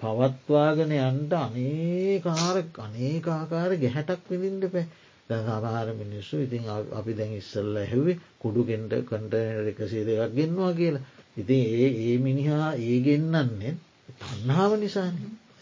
පවත්වාගෙන 0.00 0.92
යන්ට 0.94 1.32
අනේකාර 1.36 2.56
අනේකාකාර 2.80 3.70
ගැහැටක් 3.78 4.30
විඳින්ට 4.32 4.72
පෑ 4.72 4.86
දැ 5.28 5.40
සමහර 5.42 5.88
මිනිස්සු 5.94 6.36
ඉතින් 6.38 6.68
අපි 6.92 7.12
දැන් 7.14 7.32
ඉස්සල්ල 7.34 7.76
ඇහුවේ 7.76 8.18
කුඩුගෙන්ට 8.38 8.92
කටනර 9.02 9.66
එකසේ 9.66 10.04
දෙකක් 10.04 10.34
ගෙන්වා 10.34 10.72
කියලා. 10.72 11.04
ඉතින් 11.36 11.62
ඒ 11.76 11.88
ඒ 12.02 12.18
මිනිහා 12.18 12.68
ඒ 12.80 12.98
ගෙන්න්නන්නේ 13.00 13.72
තන්නාව 14.20 14.72
නිසාන. 14.76 15.16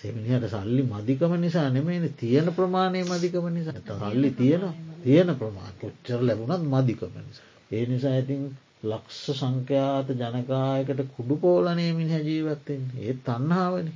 එමිනිහට 0.05 0.47
සල්ලි 0.51 0.83
මධිකම 0.85 1.33
නිසා 1.39 1.69
නෙමේන 1.71 2.07
තියෙන 2.15 2.49
ප්‍රමාණය 2.53 3.05
මධිකම 3.05 3.47
නිසා. 3.51 3.81
සල්ලි 4.03 4.31
තියෙන 4.33 4.65
තියෙන 5.03 5.31
ප්‍රමාණ 5.37 5.75
කොච්චර 5.81 6.21
ලැබුණත් 6.23 6.65
මධිකම 6.67 7.15
නිසා. 7.21 7.49
ඒ 7.71 7.85
නිසා 7.87 8.17
ඉතින් 8.19 8.43
ලක්ෂ 8.85 9.27
සංඛ්‍යාත 9.35 10.09
ජනකායකට 10.13 11.01
කුඩු 11.13 11.35
පෝලනය 11.39 11.87
මිනිහ 11.93 12.21
ජීවත්තෙන් 12.23 12.83
ඒ 12.99 13.13
තන්නාවන 13.23 13.89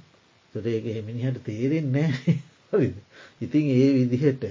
තොට 0.55 0.67
ඒක 0.67 0.87
එමිනිහට 0.93 1.43
තේරෙන්නේ 1.45 2.09
නෑ 2.09 2.39
ඉතින් 3.41 3.67
ඒ 3.73 3.91
විදිහට 3.95 4.45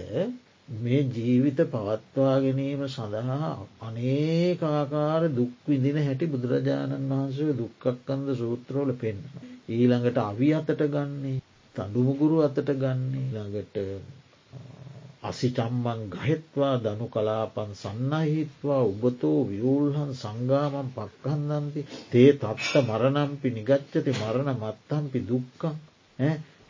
මේ 0.69 1.01
ජීවිත 1.10 1.60
පවත්වා 1.65 2.36
ගැනීම 2.38 2.81
සඳහා 2.88 3.51
අනේකාකාර 3.81 5.23
දුක් 5.31 5.53
විදින 5.65 5.99
හැටි 5.99 6.27
බුදුරජාණන් 6.27 7.10
වහන්සේ 7.10 7.53
දුක්කක්කන්ද 7.55 8.27
සූත්‍රෝල 8.36 8.91
පෙන්න්න. 8.95 9.21
ඊළඟට 9.69 10.17
අවි 10.19 10.49
අතට 10.53 10.83
ගන්නේ 10.88 11.39
තඩුමුගුරු 11.75 12.38
අතට 12.41 12.69
ගන්නේ 12.75 13.27
ළඟට 13.33 13.77
අසි 15.23 15.47
චම්මන් 15.51 16.01
ගහෙත්වා 16.10 16.75
දනු 16.80 17.08
කලාපන් 17.08 17.71
සන්නහිත්වා 17.75 18.82
උබතෝ 18.84 19.39
වියූල්හන් 19.45 20.12
සංගාමන් 20.15 20.89
පක්කන්දන්ති 20.91 21.82
තේ 22.12 22.30
තත්ත 22.34 22.84
මරණම්පි 22.84 23.49
නිගච්චති 23.51 24.12
මරණ 24.13 24.51
මත්තම්පි 24.56 25.19
දුක්කං 25.23 25.75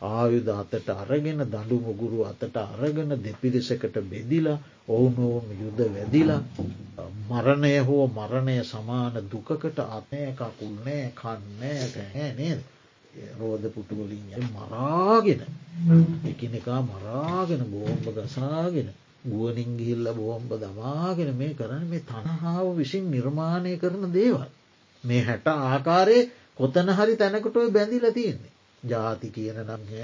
ආයුධ 0.03 0.51
අතට 0.53 0.89
අරගෙන 0.91 1.41
දඩු 1.45 1.77
මුගුරු 1.79 2.19
අතට 2.23 2.57
අරගෙන 2.57 3.11
දෙපිරිසකට 3.19 3.95
බෙදිලා 4.05 4.59
ඔවුනොවුන් 4.89 5.47
යුද 5.57 5.79
වැදිලා 5.89 6.41
මරණය 7.29 7.73
හෝ 7.81 8.05
මරණය 8.09 8.57
සමාන 8.63 9.15
දුකකට 9.27 9.79
අතය 9.89 10.23
කකුල්නෑ 10.33 11.05
කන්නෑ 11.13 12.07
හැ 12.07 12.29
නේද? 12.33 12.59
රෝධ 13.35 13.67
පුටුවලින් 13.69 14.23
මරාගෙන 14.51 15.41
එකනෙකා 16.25 16.81
මරාගෙන 16.83 17.61
බෝම්භ 17.67 18.09
ගසාගෙන 18.17 18.89
ගුවනින් 19.25 19.71
ගිහිල්ල 19.75 20.07
බෝම්භ 20.13 20.53
දමාගෙන 20.57 21.31
මේ 21.33 21.53
කරන 21.53 21.83
මේ 21.85 22.03
තනහාාව 22.03 22.67
විසින් 22.75 23.05
නිර්මාණය 23.07 23.73
කරන 23.77 24.03
දේවල්. 24.11 24.49
මේ 25.03 25.21
හැට 25.23 25.47
ආකාරයේ 25.47 26.29
කොතන 26.55 26.89
හරි 26.91 27.13
තැනකටොයි 27.15 27.71
බැඳිල 27.71 28.05
තියෙන්නේ. 28.11 28.53
ජාති 28.83 29.27
කියන 29.29 29.59
නම්ය 29.63 30.01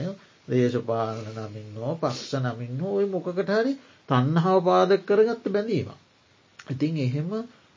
දේශපාලන 0.48 1.28
නමින් 1.38 1.68
හෝ 1.76 1.96
පක්ෂ 1.96 2.32
නමින් 2.42 2.74
හෝ 2.78 2.94
ඔය 2.96 3.08
මොකකට 3.08 3.50
හරි 3.52 3.74
තන්නහාව 4.10 4.60
පාදක් 4.62 5.06
කරගත්ත 5.06 5.46
බැඳීම. 5.48 5.90
ඉතින් 6.68 6.98
එහෙම 7.00 7.32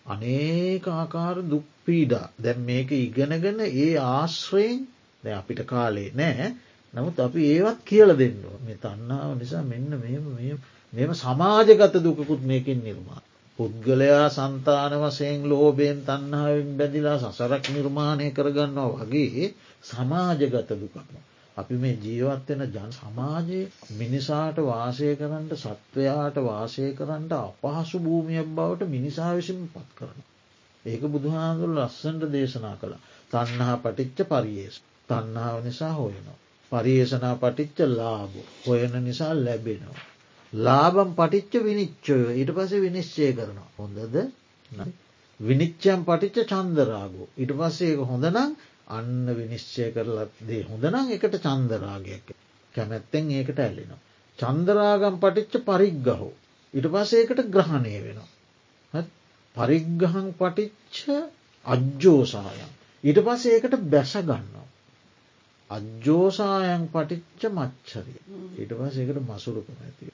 අනේක 0.07 0.85
ආකාර 0.91 1.37
දුක්පීඩා 1.45 2.27
දැන් 2.39 2.61
මේක 2.63 2.91
ඉගෙනගෙන 2.97 3.61
ඒ 3.63 3.93
ආශ්‍රයෙන් 4.09 4.81
දැ 5.27 5.35
අපිට 5.35 5.61
කාලේ 5.67 6.09
නෑ 6.15 6.49
නමුත් 6.95 7.19
අපි 7.21 7.41
ඒවත් 7.49 7.81
කියල 7.85 8.11
දෙන්නවා 8.15 8.59
මේ 8.61 8.79
තන්නාව 8.79 9.33
නිසා 9.37 9.65
මෙන්න 9.65 9.91
මෙම 10.93 11.11
සමාජගත 11.15 11.95
දුකකුත් 11.99 12.43
මේකින් 12.43 12.81
නිර්මා. 12.81 13.21
පුද්ගලයා 13.59 14.29
සන්තාන 14.31 14.93
වසයෙන් 14.97 15.43
ලෝබයෙන් 15.45 15.99
තන්නාවෙන් 16.03 16.71
බැදිලා 16.75 17.19
සසරක් 17.21 17.65
නිර්මාණය 17.69 18.27
කරගන්නවා 18.31 18.91
වගේ 19.03 19.47
සමාජගත 19.85 20.71
දුකක්ම. 20.73 21.17
අපි 21.57 21.75
මේ 21.77 21.97
ජීවත්වෙන 21.99 22.63
ජන 22.69 22.91
සමාජයේ 22.93 23.71
මිනිසාට 23.95 24.59
වාසය 24.63 25.13
කරන්නට 25.17 25.53
සත්වයාට 25.57 26.37
වාසය 26.43 26.89
කරන්නට 26.95 27.33
අපහසු 27.39 27.97
භූමියක් 28.01 28.49
බවට 28.53 28.89
මිනිසා 28.89 29.31
විසිම 29.35 29.63
පත් 29.69 29.89
කරන. 29.99 30.19
ඒක 30.85 31.03
බුදුහාදුල් 31.09 31.73
ලස්සන්ට 31.77 32.33
දේශනා 32.33 32.77
කළ 32.77 33.01
තන්නහා 33.31 33.77
පටිච්ච 33.79 34.29
පරියේස් 34.29 34.77
තන්නාව 35.09 35.57
නිසා 35.65 35.93
හොයනවා. 35.93 36.39
පරියේෂනා 36.73 37.35
පටිච්ච 37.37 37.79
ලාබ 37.93 38.33
හොයන 38.67 38.95
නිසා 39.05 39.33
ලැබෙනවා. 39.37 40.05
ලාබම් 40.53 41.11
පටිච්ච 41.15 41.53
විනිච්චයෝ 41.63 42.31
ඊට 42.33 42.51
පස 42.51 42.73
විනිශ්චය 42.79 43.29
කරනවා 43.33 43.69
හොඳද 43.77 44.17
විනිච්චයම් 45.41 46.01
පටිච්ච 46.05 46.49
චන්දරාගෝ 46.49 47.29
ඉට 47.37 47.53
පස්සේ 47.53 47.91
ඒක 47.91 48.03
හොඳනම් 48.05 48.51
අන්න 48.89 49.27
විනිශ්චය 49.35 49.87
කරලත් 49.93 50.43
දේ 50.43 50.63
හොඳනම් 50.63 51.13
එකට 51.13 51.37
චන්දරාගයක් 51.43 52.29
කැමැත්තෙන් 52.75 53.31
ඒකට 53.33 53.59
ඇල්ලෙනවා. 53.59 54.01
චන්දරාගම් 54.39 55.17
පටිච්ච 55.19 55.55
පරිග්ගහෝ. 55.65 56.33
ඉට 56.75 56.87
පසේකට 56.89 57.43
ග්‍රහණය 57.49 57.95
වෙනවා. 57.99 59.05
පරිග්ගහන් 59.57 60.29
පටිච්ච 60.35 60.99
අජ්ජෝසායන්. 61.67 62.71
ඊට 63.05 63.21
පස්සේ 63.21 63.55
ඒකට 63.55 63.77
බැස 63.87 64.13
ගන්නවා. 64.21 64.67
අජ්ජෝසායන් 65.71 66.89
පටිච්ච 66.89 67.43
මච්චරිය. 67.51 68.19
ඊට 68.57 68.73
පස් 68.75 68.97
ඒකට 68.97 69.21
මසුරුකම 69.25 69.79
ඇතිය. 69.81 70.13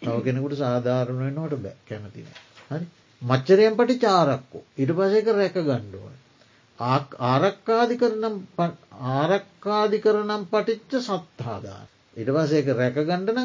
තව 0.00 0.16
කෙනෙකුට 0.22 0.56
සාධාරණ 0.56 1.20
වෙනවට 1.20 1.56
බෑ 1.58 1.76
කැමතින. 1.84 2.28
හරි 2.70 2.86
මච්චරයන් 3.22 3.74
පටි 3.74 3.96
චාරක්කෝ 4.00 4.62
ඉට 4.76 4.92
පසේක 4.92 5.26
රැක 5.32 5.56
ගණ්ඩුවයි. 5.60 6.16
ආරක්කාදි 6.78 7.96
කරනම් 7.96 8.36
ආරක්කාදි 9.14 9.98
කරනම් 10.00 10.42
පටිච්ච 10.46 10.92
සත්හාදා. 11.02 11.82
ඉට 12.16 12.30
පසේක 12.30 12.66
රැකගණ්ඩන 12.72 13.40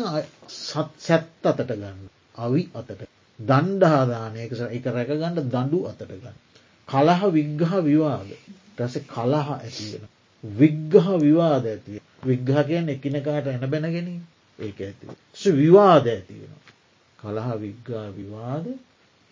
සත් 0.49 0.89
සැත් 0.99 1.45
අතට 1.45 1.71
ගන්න. 1.71 1.97
අවි 2.37 2.63
අතට. 2.73 3.03
දණ්ඩාදානයක 3.39 4.53
එක 4.69 4.85
රැකගණ්ඩ 4.89 5.43
දඩු 5.47 5.79
අතට 5.87 6.07
ගන්න. 6.13 6.37
කලහ 6.89 7.21
විග්ගහ 7.31 7.75
විවාද 7.81 8.31
ටස 8.75 8.95
කලහ 9.07 9.47
ඇතිවෙන. 9.55 10.09
විග්ගහ 10.43 11.07
විවාද 11.17 11.65
ඇතිව. 11.65 12.01
විග්ගහ 12.23 12.59
කියන්න 12.63 12.89
එකිනකාට 12.89 13.47
එන 13.47 13.65
බැනගෙන 13.65 14.09
ඒක 14.59 14.79
ඇති. 14.79 15.05
විවාද 15.53 16.07
ඇතිවෙන. 16.07 16.53
කලහ 17.19 17.49
විග්ගා 17.57 18.07
විවාද 18.11 18.65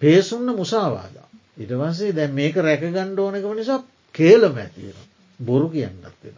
පේසුන්න 0.01 0.49
මුසාවාදා. 0.53 1.27
ඉටවසේ 1.57 2.11
දැ 2.11 2.27
මේක 2.29 2.55
රැකගණ්ඩ 2.57 3.19
ඕනකම 3.19 3.55
නිසා 3.55 3.83
කේලම 4.15 4.57
ඇතිවෙන 4.57 5.07
බොරු 5.39 5.69
කියන්නත් 5.69 6.05
වෙන. 6.23 6.37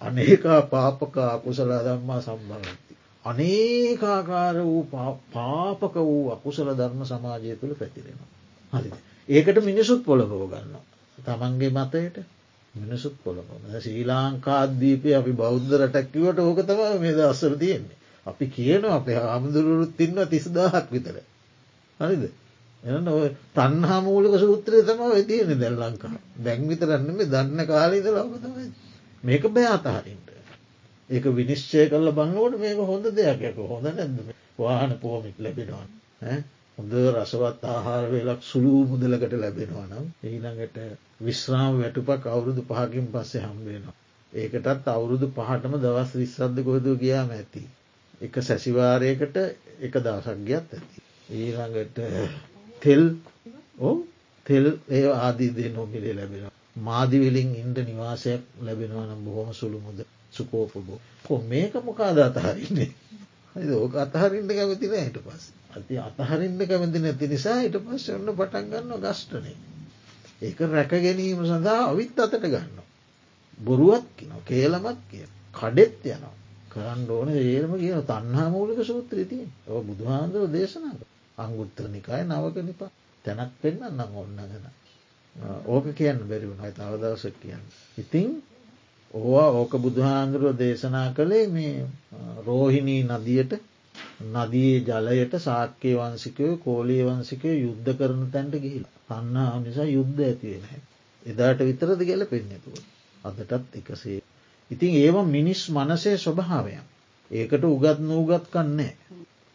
අනේකා 0.00 0.60
පාපකා 0.64 1.28
අකුසල 1.34 1.70
දම්මා 1.80 2.20
සම්බලති. 2.20 2.94
අනේකාකාර 3.24 4.56
වූ 4.62 4.82
පාපක 5.32 5.94
වූ 5.96 6.32
අකුසල 6.32 6.68
ධර්ම 6.72 7.04
සමාජය 7.04 7.56
තුළ 7.56 7.74
පැතිරෙනවා. 7.74 8.30
හරි 8.72 8.90
ඒකට 9.28 9.64
මිනිසුත් 9.64 10.04
පොළබව 10.04 10.42
ගන්න. 10.46 10.74
තමන්ගේ 11.18 11.70
මතයට 11.70 12.16
මිනිසුත් 12.74 13.14
පොළොම 13.18 13.46
ශ්‍රී 13.76 14.04
ලාංකාදීපය 14.04 15.10
අපි 15.14 15.32
බෞද්ධ 15.34 15.74
රටැක්කිවට 15.78 16.38
ඕක 16.40 16.60
තම 16.62 16.80
මේ 17.00 17.24
අස්සර 17.24 17.52
තියෙන්නේ. 17.56 17.98
අපි 18.26 18.44
කියන 18.48 18.84
අපේ 18.90 19.18
හාමුදුරුරුත් 19.18 20.00
ඉන්න 20.00 20.18
තිස්දාහක් 20.26 20.86
විතර. 20.90 21.16
හරිද 22.00 22.24
එන 22.82 23.08
ඔය 23.08 23.28
තන්හා 23.54 24.00
මූලික 24.00 24.34
සූත්‍රය 24.38 24.82
තම 24.82 25.02
තියෙන 25.22 25.52
දැල් 25.56 25.76
ලංකා 25.82 26.16
දැංවිතරන්න 26.40 27.10
මේ 27.12 27.26
දන්න 27.26 27.60
කාලීද 27.66 28.06
ලවකතම 28.08 28.54
මේක 29.22 29.44
බෑ 29.50 29.68
අතහරින්ට. 29.68 30.28
ඒක 31.10 31.24
විනිශ්චය 31.32 31.86
කල්ල 31.86 32.08
බංගවට 32.12 32.58
මේක 32.58 32.78
හොඳ 32.82 33.06
දෙයක් 33.12 33.56
හොඳ 33.64 33.86
නැද 33.88 34.18
වාහන 34.58 34.92
පෝමික් 34.98 35.36
ලැබෙනවා. 35.38 35.86
හොඳ 36.78 36.92
රසවත් 36.92 37.66
ආහාර 37.66 38.04
වෙලක් 38.08 38.40
සුළූ 38.44 38.80
මුදලකට 38.86 39.34
ලැබෙනවා 39.36 39.84
නම් 39.86 40.06
ඊළඟට 40.24 40.78
විශ්‍රාම 41.20 41.74
වැටුපක් 41.78 42.24
අවුරුදු 42.28 42.62
පහකින් 42.64 43.06
පස්සේ 43.08 43.42
හම්බේනවා. 43.42 43.94
ඒකටත් 44.32 44.88
අවුරුදු 44.88 45.26
පහටම 45.30 45.74
දවස් 45.78 46.10
විස්සද්ධ 46.14 46.60
කොහද 46.62 46.86
ගියාම 46.98 47.30
ඇති. 47.30 47.62
එක 48.20 48.34
සැසිවාරයකට 48.42 49.36
එක 49.80 49.94
දවසක් 50.00 50.38
ගියත් 50.44 50.68
ඇති. 50.72 50.98
ඊළඟට 51.32 51.96
තෙල් 52.82 53.04
ඕ 53.80 53.96
තෙල් 54.46 54.66
ඒ 54.90 55.06
ආදීදේ 55.18 55.70
නොමිලේ 55.70 56.14
ලැබෙන. 56.14 56.52
මාදිවිලින් 56.80 57.50
ඉන්ඩ 57.56 57.78
නිවාසයක් 57.84 58.42
ලැබෙනවා 58.60 59.06
නම් 59.06 59.24
බොහොම 59.24 59.50
සුළු 59.54 59.78
මුද 59.80 59.98
සුකෝපබෝ. 60.32 61.00
කො 61.24 61.42
මේක 61.44 61.74
මොකාද 61.82 62.18
අතහරින්නේ. 62.20 62.90
ඕක 63.76 63.94
අතහරින්ට 63.96 64.50
කැමතින 64.52 64.96
හට 65.00 65.18
පස්. 65.20 65.44
ඇති 65.74 65.98
අතහරින්ට 66.00 66.62
කැමති 66.64 66.98
නැති 67.00 67.26
නිසා 67.26 67.58
හිට 67.58 67.76
පස්ස 67.80 68.06
ඔන්න 68.10 68.30
පටන්ගන්න 68.32 68.92
ගස්ටනේ. 69.00 69.56
ඒක 70.42 70.58
රැක 70.68 70.92
ගැනීම 70.98 71.44
සඳහා 71.44 71.80
අවිත් 71.86 72.18
අතට 72.20 72.40
ගන්න. 72.44 72.78
බොරුවත් 73.60 74.06
කියන 74.16 74.32
කේලමත් 74.44 75.00
කිය 75.10 75.26
කඩෙත් 75.54 76.06
යනවා. 76.06 76.34
කරන්න 76.70 77.10
ඕන 77.10 77.28
ඒරම 77.30 77.72
කියන 77.76 78.02
තන්හා 78.04 78.48
මූලික 78.50 78.80
සූත්‍රතිය 78.82 79.44
ඔ 79.68 79.82
බුදුහාන්දුව 79.82 80.44
දේශනාව 80.50 80.98
අංගුත්තර 81.38 81.86
නිකාය 81.88 82.22
නවක 82.24 82.56
නිපා 82.62 82.90
තැනක් 83.24 83.52
පෙන්න්න 83.60 83.84
නම් 83.90 84.12
ඔන්නගෙන. 84.14 84.66
ඕක 85.66 85.86
කියන්න 85.92 86.20
බැරි 86.24 86.46
වුණයි 86.46 86.72
තවදවසක් 86.72 87.36
කියන්න. 87.40 87.64
ඉතිං 87.98 88.28
ඕවා 89.14 89.50
ඕක 89.52 89.72
බුදුහාන්දුරුව 89.76 90.56
දේශනා 90.56 91.08
කළේ 91.12 91.46
මේ 91.48 91.86
රෝහිණී 92.46 93.02
නදියට 93.04 93.52
නදයේ 94.24 94.78
ජලයට 94.80 95.34
සාක්‍යය 95.38 95.94
වන්සිකය 95.96 96.46
කෝලී 96.58 97.02
වන්සිකය 97.02 97.50
යුද්ධ 97.56 97.90
කරන 97.94 98.22
තැන්ට 98.30 98.54
ගිහිල 98.56 98.84
අන්නා 99.10 99.60
නිසා 99.60 99.86
යුද්ධ 99.86 100.20
ඇතිවෙන 100.22 100.82
එදාට 101.26 101.60
විතරද 101.60 102.00
ගැල 102.02 102.24
පෙන්නතුව 102.26 102.76
අදටත් 103.24 103.74
එකසේ. 103.74 104.20
ඉතින් 104.70 104.94
ඒව 104.96 105.16
මිනිස් 105.26 105.60
මනසේ 105.70 106.16
ස්වභාවයන් 106.18 106.86
ඒකට 107.30 107.64
උගත් 107.64 107.98
නූගත් 108.02 108.48
කන්නේ 108.48 108.94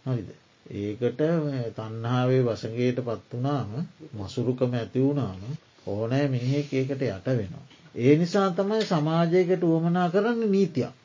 හරිද. 0.06 0.30
ඒකට 0.66 1.22
තන්නාවේ 1.76 2.44
වසගේට 2.44 3.02
පත් 3.02 3.32
වනාම 3.34 3.74
මසුරුකම 4.16 4.74
ඇති 4.74 5.00
වුණාම 5.00 5.42
ඕනෑ 5.88 6.28
මිනිහෙක් 6.28 6.74
ඒකට 6.74 7.02
යට 7.04 7.28
වෙනවා. 7.32 7.66
ඒ 7.96 8.16
නිසා 8.16 8.48
තමයි 8.52 8.82
සමාජයකට 8.86 9.64
උවමනා 9.66 10.10
කරන්න 10.10 10.42
නීතියක්. 10.48 10.98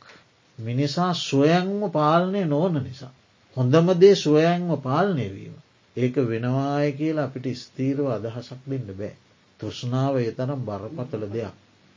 මිනිසා 0.58 1.12
ස්වයංම 1.16 1.90
පාලනය 1.92 2.44
නොවන 2.46 2.82
නිසා. 2.82 3.14
හොඳම 3.56 3.88
දේ 3.94 4.14
ස්වයංව 4.16 4.70
පාලනය 4.80 5.26
වීම. 5.30 5.54
ඒක 5.96 6.16
වෙනවාය 6.24 6.88
කියලා 6.92 7.24
අපිට 7.24 7.46
ස්තීරව 7.56 8.06
අදහසක් 8.08 8.60
දෙන්න 8.66 8.88
බෑ. 8.92 9.14
තෘෂ්ණාව 9.60 10.14
ඒ 10.18 10.32
තරම් 10.32 10.60
බරපතල 10.62 11.24
දෙයක්. 11.28 11.54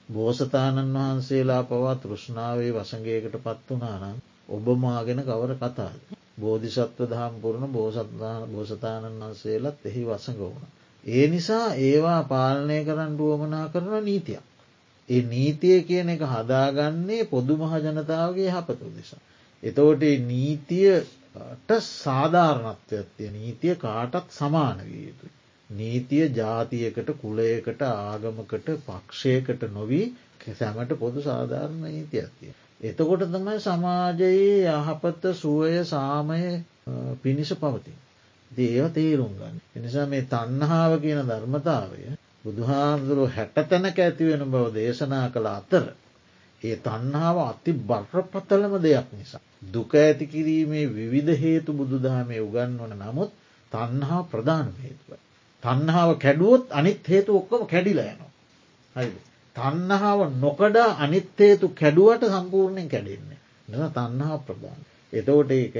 බෝසතාණන් 0.09 0.93
වහන්සේලා 0.95 1.63
පවා 1.63 1.95
තෘෂ්ණාවේ 1.95 2.71
වසගේකට 2.71 3.35
පත් 3.39 3.67
වනානම් 3.71 4.21
ඔබ 4.49 4.65
මාගෙන 4.77 5.23
කවර 5.23 5.53
කතාද. 5.55 5.97
බෝධිසත්ව 6.37 7.01
දහම් 7.05 7.41
පුරණ 7.41 7.73
බෝසතාණන් 7.73 9.19
වහන්සේලත් 9.19 9.85
එහි 9.85 10.05
වසඟ 10.05 10.39
වුණ. 10.41 10.71
ඒ 11.03 11.25
නිසා 11.27 11.67
ඒවා 11.81 12.21
පාලනය 12.25 12.79
කරන්න 12.85 13.19
ුවමනා 13.21 13.65
කරන 13.69 13.93
නීතියක්. 14.03 14.45
ඒ 15.09 15.21
නීතිය 15.25 15.79
කියන 15.83 16.09
එක 16.09 16.23
හදාගන්නේ 16.27 17.23
පොදු 17.25 17.53
මහජනතාවගේ 17.57 18.49
හපතු 18.51 18.87
නිසා. 18.91 19.23
එතවට 19.63 20.03
නීතියට 21.37 21.83
සාධාරණත්වයත්තිය 21.83 23.31
නීතිය 23.31 23.75
කාටත් 23.77 24.31
සමාන 24.31 24.79
විය 24.83 25.03
යුතු. 25.07 25.27
නීතිය 25.69 26.25
ජාතියකට 26.31 27.09
කුලයකට 27.17 27.81
ආගමකට 27.83 28.69
පක්ෂයකට 28.85 29.67
නොවී 29.71 30.05
සැමට 30.53 30.91
පොදු 30.95 31.21
සාධාරණ 31.21 31.81
නීතියත්තිය. 31.83 32.53
එතකොට 32.81 33.23
තමයි 33.27 33.59
සමාජයේ 33.59 34.71
යහපත 34.71 35.23
සුවය 35.33 35.85
සාමය 35.85 36.63
පිණිස 37.21 37.53
පවතින්. 37.55 37.99
දේව 38.51 38.91
තේරුම් 38.91 39.33
ගන්න. 39.33 39.61
එනිසා 39.75 40.05
මේ 40.05 40.21
තන්නහාව 40.23 40.99
කියන 41.01 41.21
ධර්මතාවය 41.25 42.17
බුදුහාමුදුරුව 42.43 43.29
හැට 43.31 43.57
තැනක 43.65 43.99
ඇතිවෙන 43.99 44.45
බව 44.47 44.65
දේශනා 44.73 45.25
කළ 45.29 45.49
අතර. 45.49 45.85
ඒ 46.61 46.75
තන්නාව 46.77 47.37
අති 47.41 47.71
බර්පතලම 47.83 48.73
දෙයක් 48.81 49.07
නිසා. 49.11 49.46
දුක 49.61 49.91
ඇති 49.95 50.25
කිරීමේ 50.27 50.85
විවිධ 50.89 51.37
හේතු 51.37 51.73
බුදුදහමේ 51.73 52.41
උගන්වන 52.41 52.93
නමුත් 52.95 53.31
තන්හා 53.71 54.21
ප්‍රධාන 54.25 54.69
හේතුව. 54.77 55.11
තන්හාාව 55.63 56.11
කැඩුවොත් 56.17 56.65
අනිත් 56.71 57.01
හේතු 57.05 57.37
ඔක්කොම 57.37 57.61
කැඩිලයනවා. 57.65 58.31
හරි. 58.95 59.11
තන්නහාාව 59.55 60.21
නොකඩා 60.35 60.89
අනිත්තේතු 60.99 61.67
කැඩුවට 61.71 62.23
සම්පූර්ණයෙන් 62.27 62.89
කැඩෙන්නේ. 62.89 63.39
නම 63.67 63.83
තන්හා 63.91 64.37
ප්‍රධාන. 64.39 64.81
එතවට 65.13 65.51
ඒක 65.53 65.75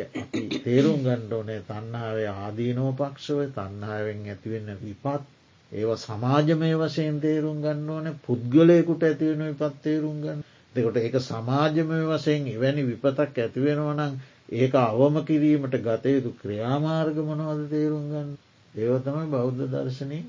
තේරුම් 0.63 0.99
ගණ්ඩෝනේ 1.01 1.61
තන්නාවේ 1.63 2.29
ආදීනෝපක්ෂව 2.35 3.39
තන්නාවෙන් 3.53 4.21
ඇතිවෙන්න 4.25 4.69
විපත් 4.81 5.23
ඒව 5.71 5.89
සමාජමය 5.97 6.69
වශයෙන් 6.75 7.17
තේරුම් 7.19 7.57
ගන්න 7.61 7.89
ඕන 7.89 8.07
පුද්ගලයකුට 8.21 9.03
ඇතිවෙන 9.03 9.43
විපත් 9.43 9.81
තේරුම් 9.83 10.21
ගන්න 10.21 10.46
දෙකොට 10.75 10.97
ඒක 10.97 11.15
සමාජමය 11.21 11.99
වශයෙන් 12.05 12.47
එවැනි 12.47 12.83
විපතක් 12.83 13.37
ඇතිවෙනවනං 13.37 14.13
ඒක 14.51 14.73
අවම 14.77 15.15
කිරීමට 15.23 15.75
ගතයුතු 15.79 16.29
ක්‍රියාමාර්ග 16.35 17.17
මොනවද 17.21 17.63
තේරුම් 17.69 18.05
ගන්න? 18.07 18.29
ඒව 18.73 18.93
තමයි 19.01 19.25
බෞද්ධ 19.27 19.63
දර්ශනය 19.67 20.19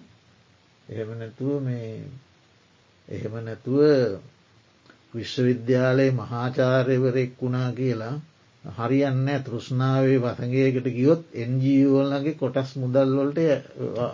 එහෙම 0.88 1.10
නැතුව 1.14 1.60
මේ 1.60 2.02
එහෙම 3.08 3.34
නැතුව 3.40 3.78
විශ්වවිද්‍යාලයේ 5.14 6.12
මහාචාර්යවරෙක් 6.12 7.32
වුණා 7.38 7.70
කියලා 7.72 8.16
හරියන්න 8.64 9.28
තෘෂ්ණාවේ 9.40 10.18
වසගේකට 10.18 10.86
ගියොත් 10.90 11.22
එන්ජීවල්ලගේ 11.36 12.34
කොටස් 12.34 12.70
මුදල්වලට 12.76 13.38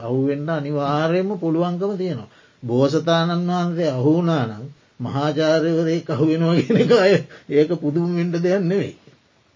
අහුවෙන්ඩ 0.01 0.49
අනිවාර්යම 0.51 1.31
පුළුවන්කම 1.39 1.93
තියෙනවා. 1.97 2.33
බෝසතාණන් 2.63 3.49
වහන්සේ 3.49 3.91
අහුනානම් 3.91 4.65
මහාචාරයවරේ 5.05 6.01
කහුවෙනවා 6.03 6.55
ගෙනක 6.61 6.93
අය 6.99 7.15
ඒක 7.51 7.71
පුදුමෙන්ට 7.77 8.37
දෙයක් 8.39 8.63
නෙවෙයි. 8.63 8.95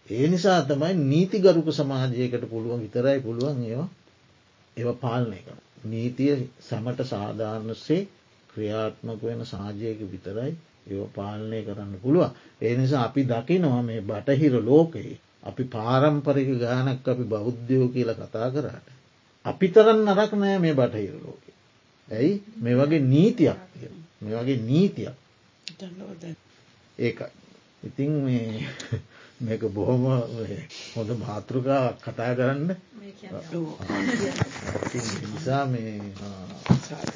ඒ 0.06 0.26
නිසා 0.28 0.60
තමයි 0.62 0.94
නීති 1.02 1.38
ගරුක 1.38 1.68
සමාජයකට 1.70 2.44
පුළුවන් 2.44 2.82
විතරයි 2.84 3.18
පුළුවන් 3.20 3.58
ඒවා 3.64 3.88
ඒව 4.76 4.88
පාලනය 4.96 5.38
කර. 5.38 5.58
නීතිය 5.84 6.34
සැමට 6.60 7.00
සාධාරණසේ 7.04 8.02
ක්‍රියාත්මක 8.50 9.22
වෙන 9.22 9.40
සාජයක 9.46 10.00
විතරයි 10.06 10.52
ඒ 10.88 11.06
පාලනය 11.14 11.58
කරන්න 11.62 11.94
පුළුවන්. 12.02 12.30
ඒ 12.62 12.74
නිසා 12.76 13.04
අපි 13.04 13.22
දකිනවා 13.24 13.82
මේ 13.82 14.00
බටහිර 14.02 14.54
ලෝකයේ 14.62 15.16
අපි 15.42 15.62
පාරම්පරික 15.66 16.50
ගානක් 16.58 17.08
අපි 17.08 17.24
බෞද්ධයෝ 17.24 17.88
කියල 17.88 18.10
කතා 18.14 18.48
කරට. 18.50 18.86
අපි 19.44 19.66
තරන් 19.68 20.00
නරක් 20.06 20.32
නෑ 20.34 20.58
මේ 20.58 20.74
බටහිර 20.74 21.14
ලෝකෙ. 21.16 21.52
ඇයි 22.08 22.32
මේ 22.56 22.74
වගේ 22.74 23.02
නීතියක් 23.04 23.60
තිය 23.72 23.90
මේ 24.22 24.34
වගේ 24.34 24.58
නීතියක් 24.62 25.16
ඒකයි. 26.98 27.30
ඉතින් 27.80 28.10
මේ 28.20 28.62
මේක 29.40 29.62
බොහොම 29.68 30.04
හොඳ 30.94 31.10
මාතෘකා 31.16 31.94
කතා 31.96 32.34
කරන්න. 32.34 32.74
නිසා 35.24 35.64
මේ 35.66 36.00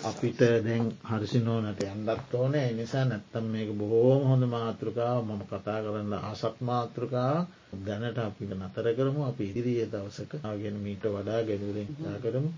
අපිට 0.04 0.40
දැන් 0.60 0.84
හරිසි 1.02 1.38
නෝනට 1.40 1.82
යන්දත් 1.84 2.34
ඕන 2.34 2.54
නිසා 2.72 3.04
නැත්තම් 3.04 3.44
මේක 3.46 3.70
බොහෝම 3.74 4.22
හොඳ 4.24 4.44
මාතෘකාව. 4.46 5.18
මම 5.20 5.42
කතා 5.44 5.78
කරන්න 5.80 6.12
ආසත් 6.20 6.56
මාතෘකා 6.62 7.46
දැනට 7.80 8.18
අපිට 8.20 8.52
නතර 8.52 8.86
කරමු. 8.92 9.20
අපි 9.24 9.42
ඉදිරිය 9.44 9.86
දවසක 9.86 10.32
ගෙන 10.56 10.76
මීට 10.76 11.04
වඩා 11.04 11.40
ගැනුවෙන් 11.42 11.88
කතා 11.90 12.18
කරමු. 12.20 12.50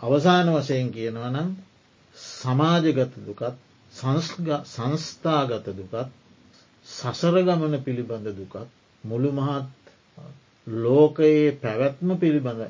අවසාන 0.00 0.48
වශයෙන් 0.50 0.88
කියනවනම් 0.90 1.48
සමාජගත 2.16 3.12
දුකත් 3.18 3.71
සංස්ථාගත 3.94 5.66
දුකත් 5.72 6.10
සසරගමන 6.86 7.74
පිළිබඳ 7.80 8.26
දුකත් 8.32 8.68
මුළු 9.04 9.30
මහත් 9.32 9.66
ලෝකයේ 10.66 11.52
පැවැත්ම 11.56 12.08
පිළිබඳ 12.16 12.62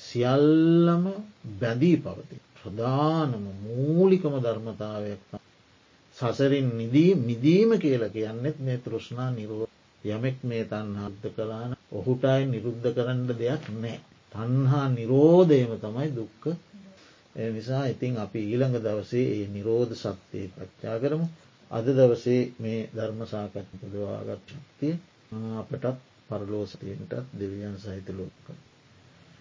සියල්ලම 0.00 1.04
බැඳී 1.54 1.96
පවති. 1.98 2.36
ප්‍රධානම 2.56 3.44
මූලිකම 3.62 4.34
ධර්මතාවයක් 4.38 5.22
සසරින් 6.16 6.68
නිදී 6.72 7.12
මිදීම 7.20 7.70
කියල 7.78 8.02
කියන්නෙත් 8.10 8.58
මේ 8.60 8.78
තෘෂ්ණා 8.78 9.30
නිරෝ 9.32 9.66
යමෙක් 10.04 10.38
මේ 10.42 10.64
තන්හක්ද 10.64 11.24
කලාන 11.34 11.70
ඔහුටයි 11.92 12.42
නිරුද්ධ 12.46 12.88
කරන්න 12.90 13.20
දෙයක් 13.34 13.64
නෑ. 13.74 13.98
තන්හා 14.32 14.86
නිරෝධයම 14.90 15.72
තමයි 15.78 16.08
දුක්ක 16.12 16.44
නිසා 17.34 17.84
ඉතින් 17.86 18.14
අපි 18.16 18.40
ඊළඟ 18.42 18.76
දවසේ 18.78 19.26
ඒ 19.34 19.46
නිරෝධ 19.48 19.94
සත්‍යය 19.96 20.46
පච්චා 20.50 20.96
කරමු 20.98 21.26
අද 21.70 21.86
දවසේ 21.90 22.42
මේ 22.58 22.80
ධර්ම 22.94 23.20
සාකච්ච 23.26 23.68
පුදවාගත් 23.80 24.44
ශක්තිය 24.50 24.94
අපටත් 25.58 25.86
පරලෝසතියටත් 26.28 27.12
දෙවියන් 27.32 27.76
සහිත 27.78 28.08
ලෝක. 28.10 28.46